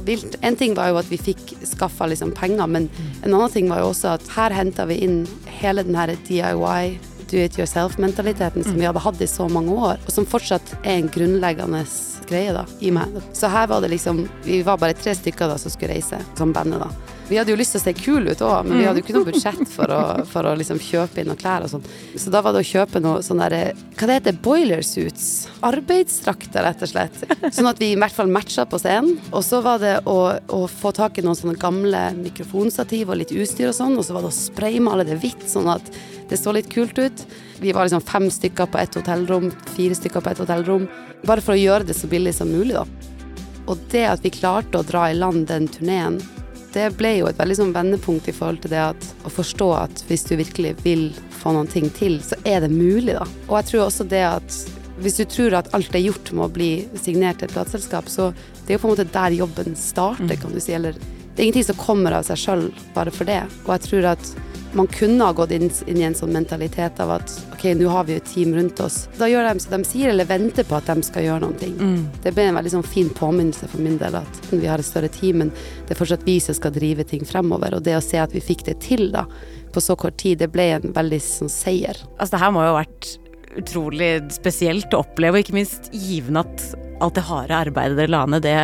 [0.05, 0.37] vilt.
[0.41, 2.89] En ting var jo at vi fikk skaffa liksom penger, men
[3.23, 5.23] en annen ting var jo også at her henta vi inn
[5.61, 6.97] hele den her DIY,
[7.31, 10.97] do it yourself-mentaliteten som vi hadde hatt i så mange år, og som fortsatt er
[10.97, 11.85] en grunnleggende
[12.31, 13.21] greie da, i meg.
[13.37, 16.53] Så her var det liksom Vi var bare tre stykker da som skulle reise, som
[16.55, 17.11] bandet, da.
[17.31, 19.13] Vi hadde jo lyst til å se kule ut òg, men vi hadde jo ikke
[19.15, 21.85] noe budsjett for å, for å liksom kjøpe inn noen klær og sånn.
[22.19, 23.61] Så da var det å kjøpe noe sånn derre
[23.95, 25.29] Hva det heter Boiler suits?
[25.63, 27.21] Arbeidsdrakter, rett og slett.
[27.55, 29.15] Sånn at vi i hvert fall matcha på scenen.
[29.31, 30.17] Og så var det å,
[30.51, 34.17] å få tak i noen sånne gamle mikrofonstativ og litt utstyr og sånn, og så
[34.17, 35.87] var det å spraymale det hvitt, sånn at
[36.31, 37.25] det så litt kult ut.
[37.59, 40.87] Vi var liksom fem stykker på ett hotellrom, fire stykker på ett hotellrom.
[41.27, 42.85] Bare for å gjøre det så billig som mulig, da.
[43.69, 46.21] Og det at vi klarte å dra i land den turneen,
[46.71, 50.03] det ble jo et veldig sånn vendepunkt i forhold til det at å forstå at
[50.07, 51.09] hvis du virkelig vil
[51.41, 53.25] få noen ting til, så er det mulig, da.
[53.49, 54.59] Og jeg tror også det at
[55.01, 58.29] hvis du tror at alt er gjort med å bli signert til et plateselskap, så
[58.63, 60.75] det er jo på en måte der jobben starter, kan du si.
[60.77, 63.41] Eller det er ingenting som kommer av seg sjøl bare for det.
[63.65, 64.33] Og jeg tror at
[64.73, 68.07] man kunne ha gått inn, inn i en sånn mentalitet av at ok, nå har
[68.07, 69.03] vi jo et team rundt oss.
[69.19, 71.73] Da gjør de som de sier, eller venter på at de skal gjøre noen ting.
[71.79, 72.03] Mm.
[72.23, 75.11] Det ble en veldig sånn fin påminnelse for min del at vi har et større
[75.11, 75.53] team, men
[75.87, 77.77] det er fortsatt vi som skal drive ting fremover.
[77.77, 79.25] Og det å se at vi fikk det til da,
[79.71, 81.99] på så kort tid, det ble en veldig sånn seier.
[82.17, 83.15] Altså, det her må jo ha vært
[83.59, 86.65] utrolig spesielt å oppleve, og ikke minst givende at
[87.01, 88.55] alt det harde arbeidet dere la ned, det,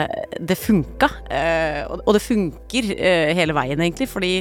[0.45, 1.09] det funka.
[1.33, 4.31] Eh, og, det funker eh, hele veien, egentlig, fordi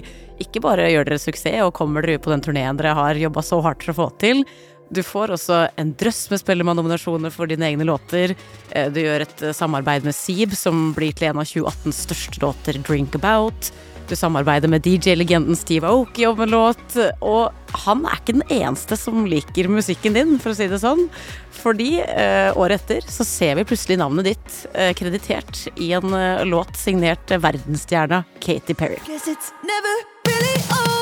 [0.43, 3.63] ikke bare gjør dere suksess og kommer dere på den turneen dere har jobba så
[3.65, 4.45] hardt for å få til.
[4.93, 8.37] Du får også en drøss med Spellemann-nominasjoner for dine egne låter.
[8.71, 12.79] Eh, Du gjør et samarbeid med Seeb, som blir til en av 2018s største låter,
[12.79, 13.73] 'Drink About'.
[14.07, 17.51] Du samarbeider med DJ-legenden Steve Aoki om en låt, og
[17.87, 21.09] han er ikke den eneste som liker musikken din, for å si det sånn.
[21.57, 26.45] Fordi eh, året etter så ser vi plutselig navnet ditt eh, kreditert i en eh,
[26.47, 29.01] låt signert verdensstjerna Katy Perry.
[29.09, 29.97] Guess it's never
[30.31, 30.96] really over.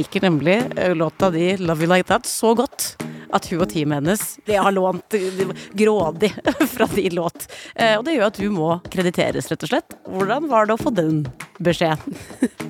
[0.00, 2.96] Liker nemlig eh, låta di 'Love You Like That' så godt
[3.32, 5.14] at hun og teamet hennes det har lånt
[5.72, 6.32] grådig
[6.74, 7.46] fra din låt.
[7.74, 9.94] Eh, Og det gjør at du må krediteres, rett og slett.
[10.08, 11.22] Hvordan var det å få den
[11.62, 12.16] beskjeden?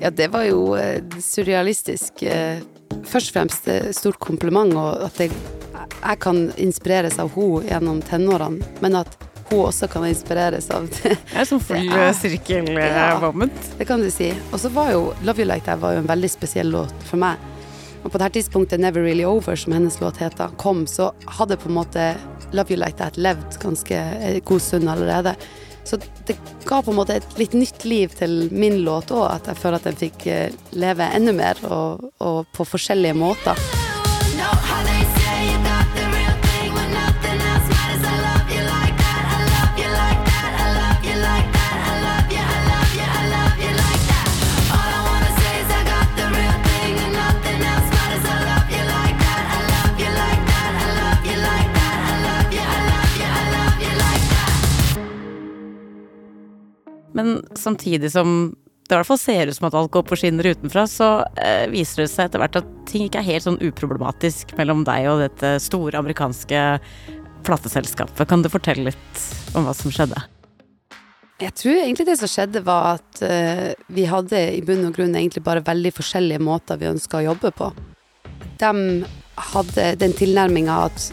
[0.01, 2.21] Ja, det var jo eh, surrealistisk.
[3.07, 3.67] Først og fremst
[3.97, 5.31] stort kompliment, og at jeg,
[6.03, 9.15] jeg kan inspireres av henne gjennom tenårene, men at
[9.51, 11.13] hun også kan inspireres av det.
[11.35, 13.71] Er sånn full er- sirkel-moment.
[13.77, 14.31] Det kan du si.
[14.51, 17.17] Og så var jo 'Love You Like That' var jo en veldig spesiell låt for
[17.17, 17.37] meg.
[18.03, 21.57] Og på det her tidspunktet 'Never Really Over', som hennes låt heter, kom, så hadde
[21.57, 22.15] på en måte
[22.53, 25.35] 'Love You Like That' levd ganske god stund allerede.
[25.83, 29.47] Så det ga på en måte et litt nytt liv til min låt òg, at
[29.47, 33.57] jeg føler at den fikk eh, leve enda mer, og, og på forskjellige måter.
[57.17, 58.51] Men samtidig som
[58.91, 61.09] det i hvert fall ser ut som at alt går på skinner utenfra, så
[61.39, 65.07] eh, viser det seg etter hvert at ting ikke er helt sånn uproblematisk mellom deg
[65.07, 66.63] og dette store amerikanske
[67.47, 68.27] plateselskapet.
[68.27, 69.23] Kan du fortelle litt
[69.55, 70.19] om hva som skjedde?
[71.41, 75.15] Jeg tror egentlig det som skjedde var at eh, vi hadde i bunn og grunn
[75.15, 77.71] egentlig bare veldig forskjellige måter vi ønska å jobbe på.
[78.61, 78.73] De
[79.53, 81.07] hadde den tilnærminga at,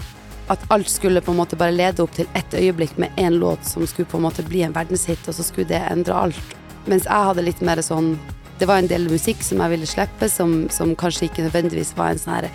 [0.53, 3.65] at alt skulle på en måte bare lede opp til ett øyeblikk med én låt
[3.69, 6.57] som skulle på en måte bli en verdenshit, og så skulle det endre alt.
[6.89, 8.17] Mens jeg hadde litt mer sånn
[8.59, 12.11] Det var en del musikk som jeg ville slippe, som, som kanskje ikke nødvendigvis var
[12.11, 12.49] en sånn her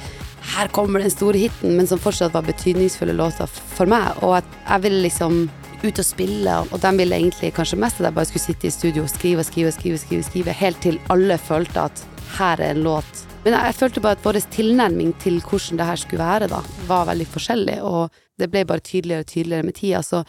[0.51, 4.09] Her kommer den store hiten, men som fortsatt var betydningsfulle låter for meg.
[4.19, 5.45] Og at jeg ville liksom
[5.83, 8.73] ut og spille, og de ville egentlig kanskje mest at jeg bare skulle sitte i
[8.75, 12.03] studio og skrive og skrive, skrive, skrive, skrive, helt til alle følte at
[12.37, 13.23] her er en låt.
[13.43, 17.09] Men jeg, følte bare at vår tilnærming til hvordan det her skulle være, da, var
[17.09, 19.99] veldig forskjellig, og det ble bare tydeligere og tydeligere med tida.
[19.99, 20.21] Så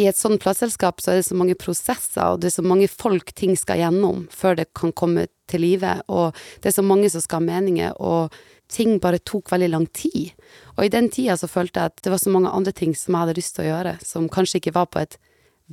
[0.00, 2.88] i et sånt plateselskap så er det så mange prosesser, og det er så mange
[2.88, 7.10] folk ting skal gjennom før det kan komme til live, og det er så mange
[7.12, 8.32] som skal ha meninger, og
[8.72, 10.32] ting bare tok veldig lang tid.
[10.78, 13.12] Og i den tida så følte jeg at det var så mange andre ting som
[13.12, 15.20] jeg hadde lyst til å gjøre, som kanskje ikke var på et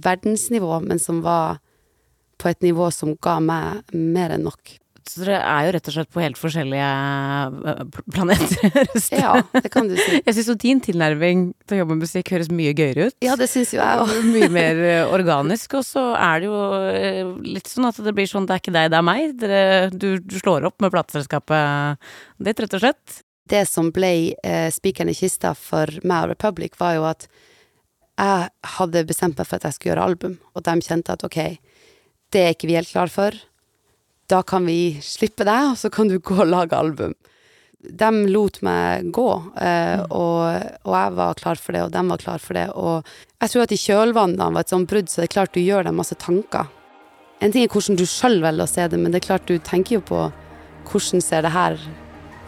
[0.04, 1.64] verdensnivå, men som var
[2.40, 4.76] på et nivå som ga meg mer enn nok.
[5.10, 6.90] Så dere er jo rett og slett på helt forskjellige
[7.72, 7.80] eh,
[8.14, 8.90] planeter.
[9.20, 10.20] Ja, det kan du si.
[10.20, 13.16] Jeg syns jo din tilnærming til å jobbe med musikk høres mye gøyere ut.
[13.26, 14.12] Ja, det syns jo jeg òg.
[14.36, 15.80] Mye mer eh, organisk.
[15.80, 16.60] Og så er det jo
[16.92, 19.34] eh, litt sånn at det blir sånn det er ikke deg, det er meg.
[19.42, 23.20] Dere, du, du slår opp med plateselskapet ditt, rett og slett.
[23.50, 24.14] Det som ble
[24.46, 27.26] eh, spikeren i kista for meg og Republic, var jo at
[28.20, 31.40] jeg hadde bestemt meg for at jeg skulle gjøre album, og de kjente at ok,
[32.36, 33.34] det er ikke vi helt klar for.
[34.30, 37.16] Da kan vi slippe deg, og så kan du gå og lage album.
[37.80, 39.28] De lot meg gå,
[39.64, 40.42] eh, og,
[40.84, 42.66] og jeg var klar for det, og de var klar for det.
[42.76, 43.08] Og
[43.40, 45.88] jeg tror at i kjølvannet av et sånt brudd, så er det klart du gjør
[45.88, 46.70] deg masse tanker.
[47.40, 49.56] En ting er hvordan du sjøl velger å se det, men det er klart du
[49.64, 50.26] tenker jo på
[50.90, 51.80] hvordan ser det her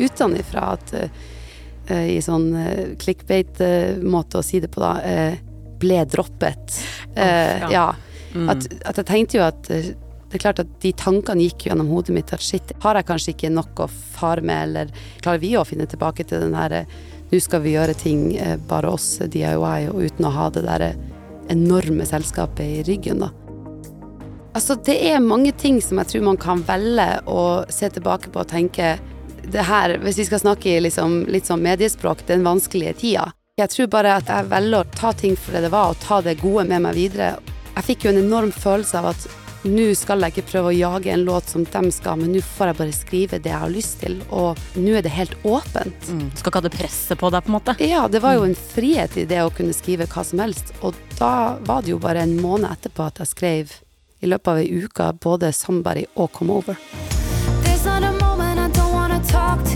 [0.02, 0.74] utenfra.
[0.76, 5.40] At uh, i sånn uh, clickbait-måte å si det på, da, uh,
[5.82, 6.78] ble droppet.
[7.16, 7.70] Eh, ja.
[7.72, 7.88] ja.
[8.34, 8.48] Mm.
[8.54, 9.92] At, at jeg tenkte jo at eh,
[10.32, 13.34] det er klart at de tankene gikk gjennom hodet mitt at shit, har jeg kanskje
[13.34, 16.94] ikke nok å fare med, eller klarer vi å finne tilbake til den her eh,
[17.32, 20.86] nå skal vi gjøre ting eh, bare oss, DIY, og uten å ha det der
[20.90, 21.04] eh,
[21.52, 23.32] enorme selskapet i ryggen, da.
[24.56, 28.42] Altså, det er mange ting som jeg tror man kan velge å se tilbake på
[28.42, 28.98] og tenke
[29.52, 33.30] det her, hvis vi skal snakke liksom, litt sånn mediespråk, den vanskelige tida.
[33.60, 36.20] Jeg tror bare at jeg velger å ta ting for det det var, og ta
[36.24, 37.34] det gode med meg videre.
[37.78, 39.28] Jeg fikk jo en enorm følelse av at
[39.68, 42.72] nå skal jeg ikke prøve å jage en låt som dem skal, men nå får
[42.72, 46.10] jeg bare skrive det jeg har lyst til, og nå er det helt åpent.
[46.10, 46.26] Mm.
[46.32, 47.76] Du skal ikke ha det presset på deg, på en måte.
[47.86, 50.98] Ja, det var jo en frihet i det å kunne skrive hva som helst, og
[51.20, 53.78] da var det jo bare en måned etterpå at jeg skrev
[54.22, 56.78] i løpet av ei uke både 'Somebody' og 'Come Over'.
[59.32, 59.71] Talk to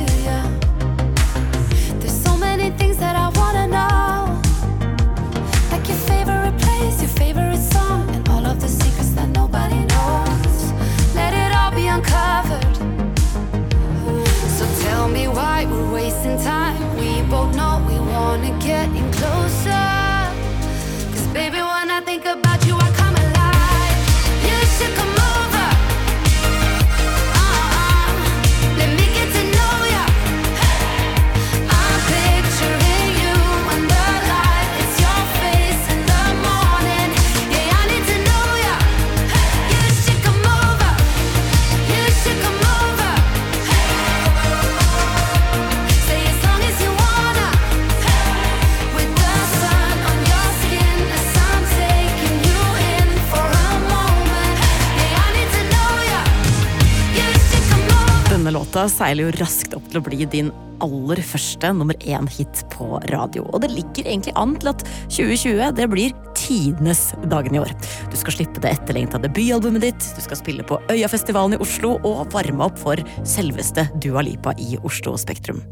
[58.85, 60.51] låta seiler jo raskt opp til å bli din
[60.83, 63.45] aller første nummer én-hit på radio.
[63.49, 67.71] Og det ligger egentlig an til at 2020 det blir tidenes dagen i år.
[68.11, 72.29] Du skal slippe det etterlengta debutalbumet ditt, du skal spille på Øyafestivalen i Oslo og
[72.35, 75.63] varme opp for selveste Dua Lipa i Oslo Spektrum.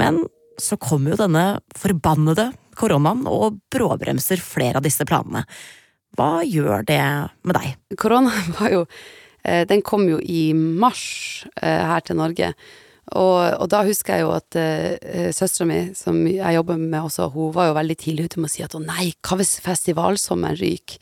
[0.00, 0.22] Men
[0.56, 1.44] så kommer jo denne
[1.76, 5.44] forbannede koronaen og bråbremser flere av disse planene.
[6.16, 7.04] Hva gjør det
[7.44, 7.76] med deg?
[8.00, 8.84] Korona var jo
[9.68, 12.52] Den kom jo i mars eh, her til Norge.
[13.14, 17.28] Og, og da husker jeg jo at uh, søstera mi, som jeg jobber med også,
[17.30, 20.58] hun var jo veldig tidlig ute med å si at å nei, hva hvis festivalsommeren
[20.58, 20.98] ryker?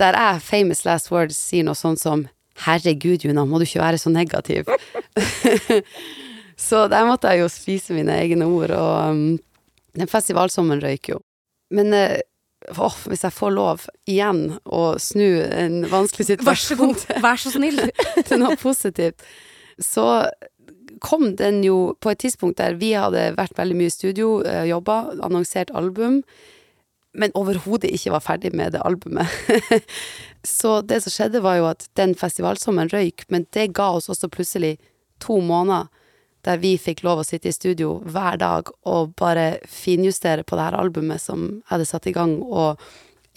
[0.00, 2.24] Der jeg, famous last words, sier noe sånt som
[2.64, 4.72] herregud, Juna, må du ikke være så negativ?
[6.68, 9.22] så der måtte jeg jo spise mine egne ord, og um,
[9.98, 11.20] den festivalsommeren røyk jo.
[11.72, 12.20] Men eh,
[12.70, 17.80] åh, hvis jeg får lov igjen å snu en vanskelig situasjon vær så snill!
[18.28, 19.24] til noe positivt,
[19.82, 20.26] så
[21.02, 24.64] kom den jo på et tidspunkt der vi hadde vært veldig mye i studio, eh,
[24.70, 26.20] jobba, annonsert album,
[27.12, 29.28] men overhodet ikke var ferdig med det albumet.
[30.58, 34.30] så det som skjedde var jo at den festivalsommeren røyk, men det ga oss også
[34.32, 34.78] plutselig
[35.22, 35.90] to måneder
[36.46, 40.66] der vi fikk lov å sitte i studio hver dag og bare finjustere på det
[40.66, 42.82] her albumet som jeg hadde satt i gang og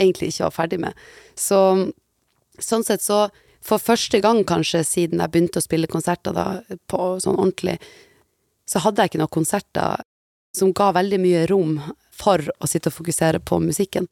[0.01, 1.05] egentlig ikke var ferdig med.
[1.37, 1.59] Så
[2.59, 3.27] sånn sett så
[3.65, 7.79] For første gang kanskje siden jeg begynte å spille konserter da, på sånn ordentlig,
[8.69, 10.03] så hadde jeg ikke noen konserter
[10.53, 11.79] som ga veldig mye rom
[12.13, 14.05] for å sitte og fokusere på musikken.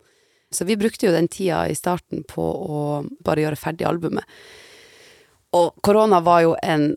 [0.49, 2.81] Så vi brukte jo den tida i starten på å
[3.21, 4.25] bare gjøre ferdig albumet.
[5.53, 6.95] Og korona var jo en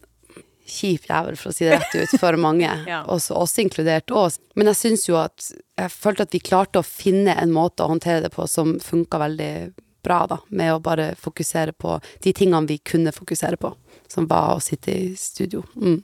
[0.66, 2.68] kjip jævel, for å si det rett ut, for mange.
[2.90, 3.02] Ja.
[3.12, 4.40] Også oss inkludert Også.
[4.58, 7.90] Men jeg syns jo at Jeg følte at vi klarte å finne en måte å
[7.92, 9.50] håndtere det på som funka veldig
[10.06, 10.38] bra, da.
[10.54, 13.72] Med å bare fokusere på de tingene vi kunne fokusere på.
[14.10, 15.64] Som var å sitte i studio.
[15.74, 15.98] Mm.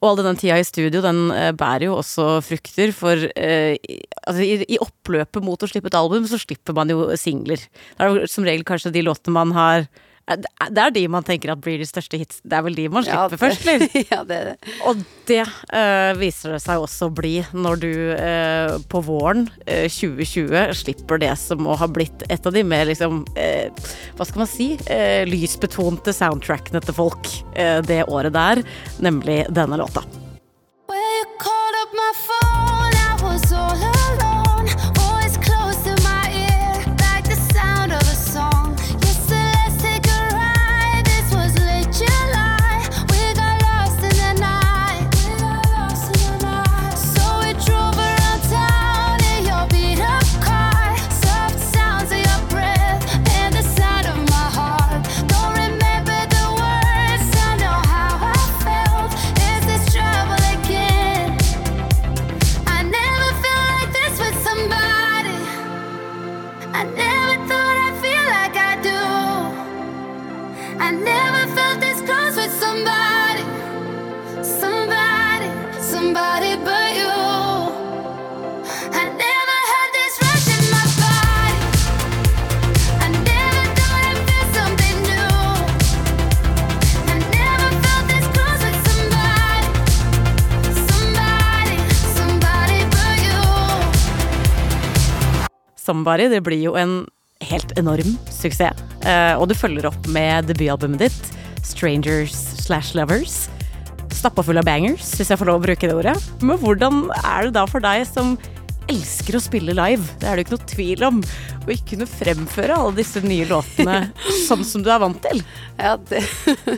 [0.00, 3.98] Og all den tida i studio, den eh, bærer jo også frukter, for eh, i-
[4.24, 7.60] altså, i, i oppløpet mot å slippe et album, så slipper man jo singler.
[7.98, 9.84] Det er jo som regel kanskje de låtene man har
[10.30, 12.36] Det er de man tenker at blir de største hits.
[12.46, 13.88] Det er vel de man Ja, slipper det- først, eller?
[14.12, 14.74] ja, det er det.
[14.86, 19.88] Og det uh, viser det seg også å bli når du uh, på våren uh,
[19.90, 23.70] 2020 slipper det som må ha blitt et av de mer liksom eh,
[24.18, 24.68] Hva skal man si?
[24.86, 27.26] Eh, lysbetonte soundtrackene til folk
[27.58, 28.62] eh, det året der,
[29.02, 30.04] nemlig denne låta.
[95.80, 97.06] Somebody, det blir jo en
[97.48, 98.82] helt enorm suksess.
[99.08, 101.30] Eh, og du følger opp med debutalbumet ditt,
[101.64, 103.46] Strangers slash Lovers.
[104.12, 106.16] Stappa full av bangers, hvis jeg får lov å bruke det ordet.
[106.44, 108.34] Men hvordan er det da for deg som
[108.90, 110.04] elsker å spille live?
[110.20, 111.22] Det er det ikke noe tvil om.
[111.64, 114.02] Å ikke kunne fremføre alle disse nye låtene
[114.48, 115.40] sånn som du er vant til.
[115.78, 116.20] Ja, det,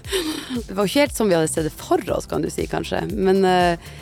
[0.68, 2.68] det var jo ikke helt som vi hadde sett det for oss, kan du si,
[2.70, 3.02] kanskje.
[3.16, 3.92] Men eh,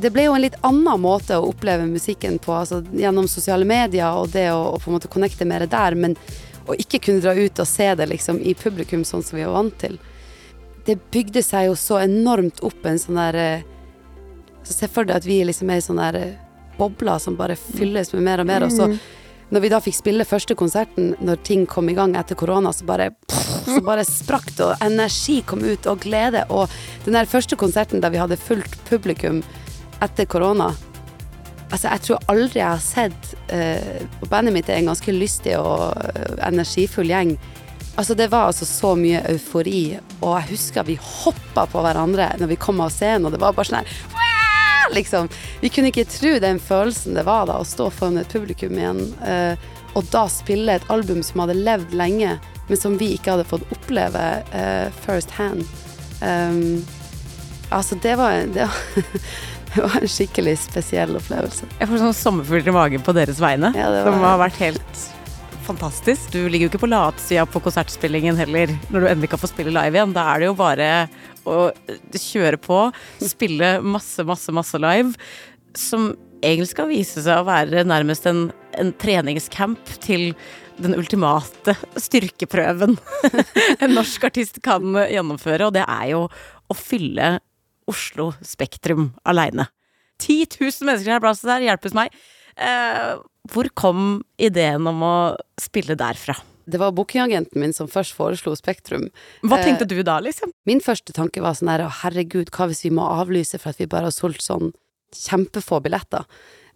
[0.00, 4.14] det ble jo en litt annen måte å oppleve musikken på, altså gjennom sosiale medier
[4.14, 6.16] og det å, å på en måte connecte mer der, men
[6.68, 9.56] å ikke kunne dra ut og se det liksom i publikum sånn som vi var
[9.56, 9.96] vant til.
[10.86, 13.66] Det bygde seg jo så enormt opp en sånn der eh,
[14.64, 16.36] Så Se for deg at vi liksom er i sånn der eh,
[16.78, 18.88] bobler som bare fylles med mer og mer, og så
[19.48, 22.84] når vi da fikk spille første konserten, når ting kom i gang etter korona, så
[22.84, 23.06] bare,
[23.64, 26.42] så bare sprakk det, og energi kom ut, og glede.
[26.52, 26.68] Og
[27.06, 29.40] den der første konserten da vi hadde fullt publikum
[30.04, 30.72] etter korona
[31.68, 35.98] Altså, jeg tror aldri jeg har sett uh, bandet mitt er en ganske lystig og
[36.00, 37.34] eh, energifull gjeng.
[38.00, 42.54] Altså, det var altså så mye eufori, og jeg husker vi hoppa på hverandre når
[42.54, 43.98] vi kom av scenen, og det var bare sånn her
[44.94, 45.28] liksom.
[45.60, 49.02] Vi kunne ikke tro den følelsen det var da, å stå foran et publikum igjen,
[49.24, 49.54] uh,
[49.96, 52.38] og da spille et album som hadde levd lenge,
[52.68, 54.24] men som vi ikke hadde fått oppleve
[54.54, 55.64] uh, first hand.
[56.22, 56.84] Um,
[57.70, 59.20] altså, det var, det, var,
[59.74, 61.68] det var en skikkelig spesiell opplevelse.
[61.78, 65.06] Jeg får sånn sommerfugler i magen på deres vegne, Ja, var- som har vært helt
[65.68, 66.30] fantastisk.
[66.32, 69.72] Du ligger jo ikke på latsida på konsertspillingen heller, når du endelig kan få spille
[69.74, 70.14] live igjen.
[70.16, 70.86] Da er det jo bare
[71.48, 71.58] å
[72.16, 72.78] kjøre på,
[73.20, 75.12] spille masse, masse, masse live,
[75.76, 78.46] som egentlig skal vise seg å være nærmest en,
[78.78, 80.32] en treningscamp til
[80.78, 82.92] den ultimate styrkeprøven
[83.82, 86.20] en norsk artist kan gjennomføre, og det er jo
[86.70, 87.40] å fylle
[87.88, 89.68] Oslo Spektrum aleine.
[90.22, 92.14] 10 000 mennesker har plass der, hjelpes meg.
[92.58, 93.16] Eh,
[93.52, 95.16] hvor kom ideen om å
[95.60, 96.36] spille derfra?
[96.68, 99.06] Det var bookingagenten min som først foreslo Spektrum.
[99.40, 100.52] Hva Eh, tenkte du da, liksom?
[100.66, 103.86] Min første tanke var sånn her, herregud, hva hvis vi må avlyse for at vi
[103.86, 104.74] bare har solgt sånn
[105.14, 106.26] kjempefå billetter?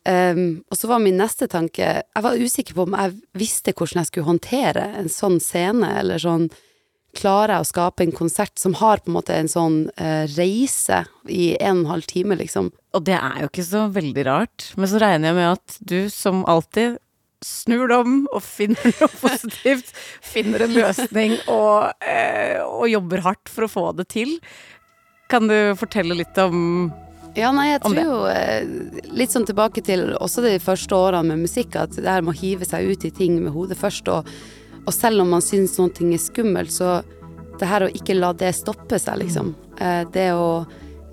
[0.03, 4.01] Um, og så var min neste tanke Jeg var usikker på om jeg visste hvordan
[4.01, 6.49] jeg skulle håndtere en sånn scene, eller sånn
[7.13, 11.03] Klarer jeg å skape en konsert som har på en måte en sånn eh, reise
[11.29, 12.71] i en og en halv time, liksom?
[12.97, 15.99] Og det er jo ikke så veldig rart, men så regner jeg med at du
[16.13, 16.97] som alltid
[17.45, 19.93] snur det om og finner noe positivt,
[20.25, 24.37] finner en løsning og, eh, og jobber hardt for å få det til.
[25.33, 26.91] Kan du fortelle litt om
[27.37, 28.65] Ja, nei, jeg tror jo eh,
[29.13, 32.41] litt sånn tilbake til også de første årene med musikk, at det her med å
[32.41, 34.29] hive seg ut i ting med hodet først, og,
[34.87, 37.01] og selv om man syns noen ting er skummelt, så
[37.61, 39.53] det her å ikke la det stoppe seg, liksom.
[39.79, 40.65] Eh, det å,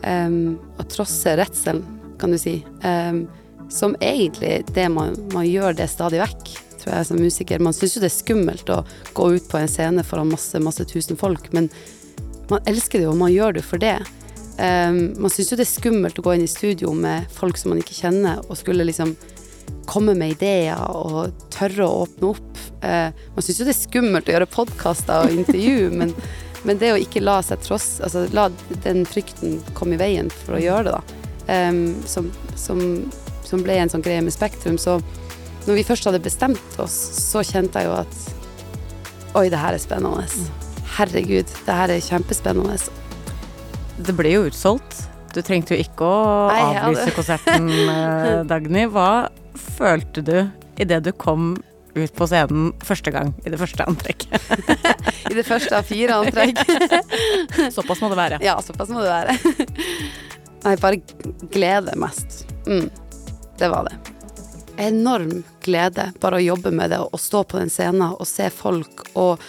[0.01, 0.39] um,
[0.79, 1.83] å trosse redselen,
[2.19, 2.59] kan du si.
[2.83, 3.27] Um,
[3.69, 7.61] som egentlig det man, man gjør det stadig vekk, tror jeg som musiker.
[7.61, 8.81] Man syns jo det er skummelt å
[9.13, 11.69] gå ut på en scene foran masse, masse tusen folk, men
[12.49, 13.99] man elsker det jo, og man gjør det for det.
[14.57, 17.75] Um, man syns jo det er skummelt å gå inn i studio med folk som
[17.75, 19.13] man ikke kjenner, og skulle liksom
[19.89, 22.65] komme med ideer og tørre å åpne opp.
[22.81, 26.13] Eh, man syns jo det er skummelt å gjøre podkaster og intervju, men,
[26.67, 28.47] men det å ikke la seg tross Altså la
[28.85, 31.17] den frykten komme i veien for å gjøre det, da.
[32.05, 32.79] Som, som,
[33.41, 34.75] som ble en sånn greie med Spektrum.
[34.77, 34.99] Så
[35.65, 38.19] når vi først hadde bestemt oss, så kjente jeg jo at
[39.37, 40.23] Oi, det her er spennende.
[40.95, 42.77] Herregud, det her er kjempespennende.
[44.01, 45.03] Det ble jo utsolgt.
[45.35, 48.87] Du trengte jo ikke å Nei, avlyse konserten, eh, Dagny.
[48.89, 49.29] Hva
[49.77, 50.37] følte du
[50.81, 51.51] idet du kom
[51.95, 54.35] ut på scenen første gang i det første antrekket?
[55.31, 56.61] I det første av fire antrekk.
[57.75, 58.39] Såpass må det være.
[58.45, 59.35] Ja, såpass må det være.
[60.63, 60.99] Nei, bare
[61.53, 62.43] glede mest.
[62.67, 62.89] Mm,
[63.59, 63.97] det var det.
[64.79, 69.05] Enorm glede bare å jobbe med det og stå på den scenen og se folk,
[69.19, 69.41] og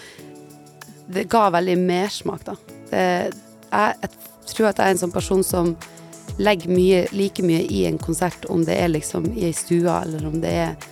[1.11, 2.57] det ga veldig mersmak, da.
[2.91, 3.07] Det,
[3.71, 5.75] jeg, jeg tror at jeg er en sånn person som
[6.41, 10.27] legger mye, like mye i en konsert, om det er liksom i ei stue, eller
[10.27, 10.91] om det er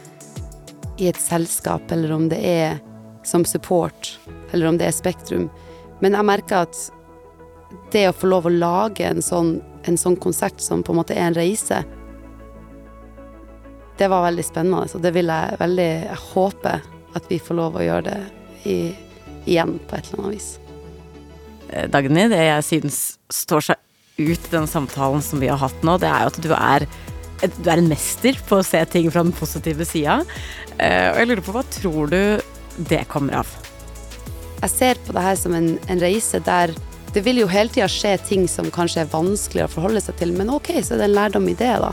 [0.98, 2.78] i et selskap, eller om det er
[3.26, 4.18] som support,
[4.52, 5.48] eller om det er Spektrum.
[6.02, 6.78] Men jeg merker at
[7.92, 11.16] det å få lov å lage en sånn, en sånn konsert som på en måte
[11.16, 11.82] er en reise,
[13.98, 14.86] det var veldig spennende.
[14.88, 16.86] Så det vil jeg veldig Jeg håper
[17.18, 18.78] at vi får lov å gjøre det i,
[19.48, 20.48] igjen på et eller annet vis.
[21.68, 23.00] Eh, Dagny, det jeg syns
[23.32, 23.84] står seg
[24.18, 26.86] ut i den samtalen som vi har hatt nå, det er jo at du er,
[27.42, 30.20] du er en mester på å se ting fra den positive sida.
[30.78, 32.20] Eh, Og jeg lurer på, hva tror du
[32.90, 33.56] det kommer av?
[34.58, 36.74] Jeg ser på det her som en, en reise der
[37.14, 40.34] det vil jo hele tida skje ting som kanskje er vanskeligere å forholde seg til,
[40.36, 41.92] men ok, så er det en lærdom i det, da.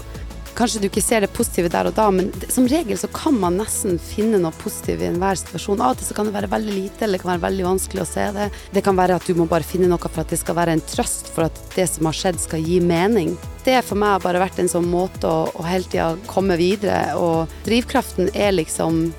[0.55, 3.57] Kanskje du ikke ser det positive der og da, men som regel så kan man
[3.59, 5.81] nesten finne noe positivt i enhver situasjon.
[5.83, 8.03] Av og til så kan det være veldig lite, eller det kan være veldig vanskelig
[8.03, 8.45] å se det.
[8.71, 10.83] Det kan være at du må bare finne noe for at det skal være en
[10.87, 13.33] trøst for at det som har skjedd skal gi mening.
[13.65, 17.17] Det for meg har bare vært en sånn måte å, å hele tida komme videre,
[17.19, 19.09] og drivkraften er liksom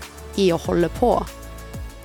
[0.40, 1.12] i å holde på.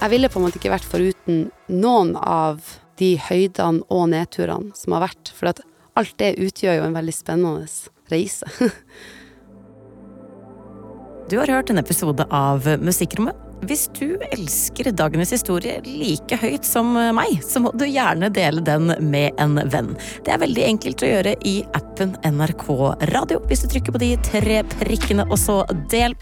[0.01, 2.59] Jeg ville på en måte ikke vært foruten noen av
[2.99, 5.63] de høydene og nedturene som har vært, for at
[5.95, 7.65] alt det utgjør jo en veldig spennende
[8.11, 8.51] reise.
[11.31, 13.37] Du har hørt en episode av Musikkrommet.
[13.63, 18.91] Hvis du elsker dagenes historie like høyt som meg, så må du gjerne dele den
[18.99, 19.93] med en venn.
[20.25, 22.67] Det er veldig enkelt å gjøre i appen NRK
[23.13, 25.61] Radio hvis du trykker på de tre prikkene og så
[25.93, 26.17] del.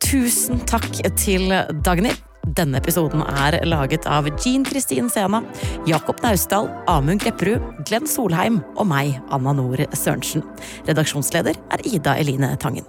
[0.00, 0.88] Tusen takk
[1.20, 1.52] til
[1.84, 2.14] Dagny.
[2.56, 5.42] Denne episoden er laget av Jean Kristin Sena,
[5.90, 10.48] Jakob Naustdal, Amund Grepperud, Glenn Solheim og meg, Anna Nord Sørensen.
[10.88, 12.88] Redaksjonsleder er Ida Eline Tangen.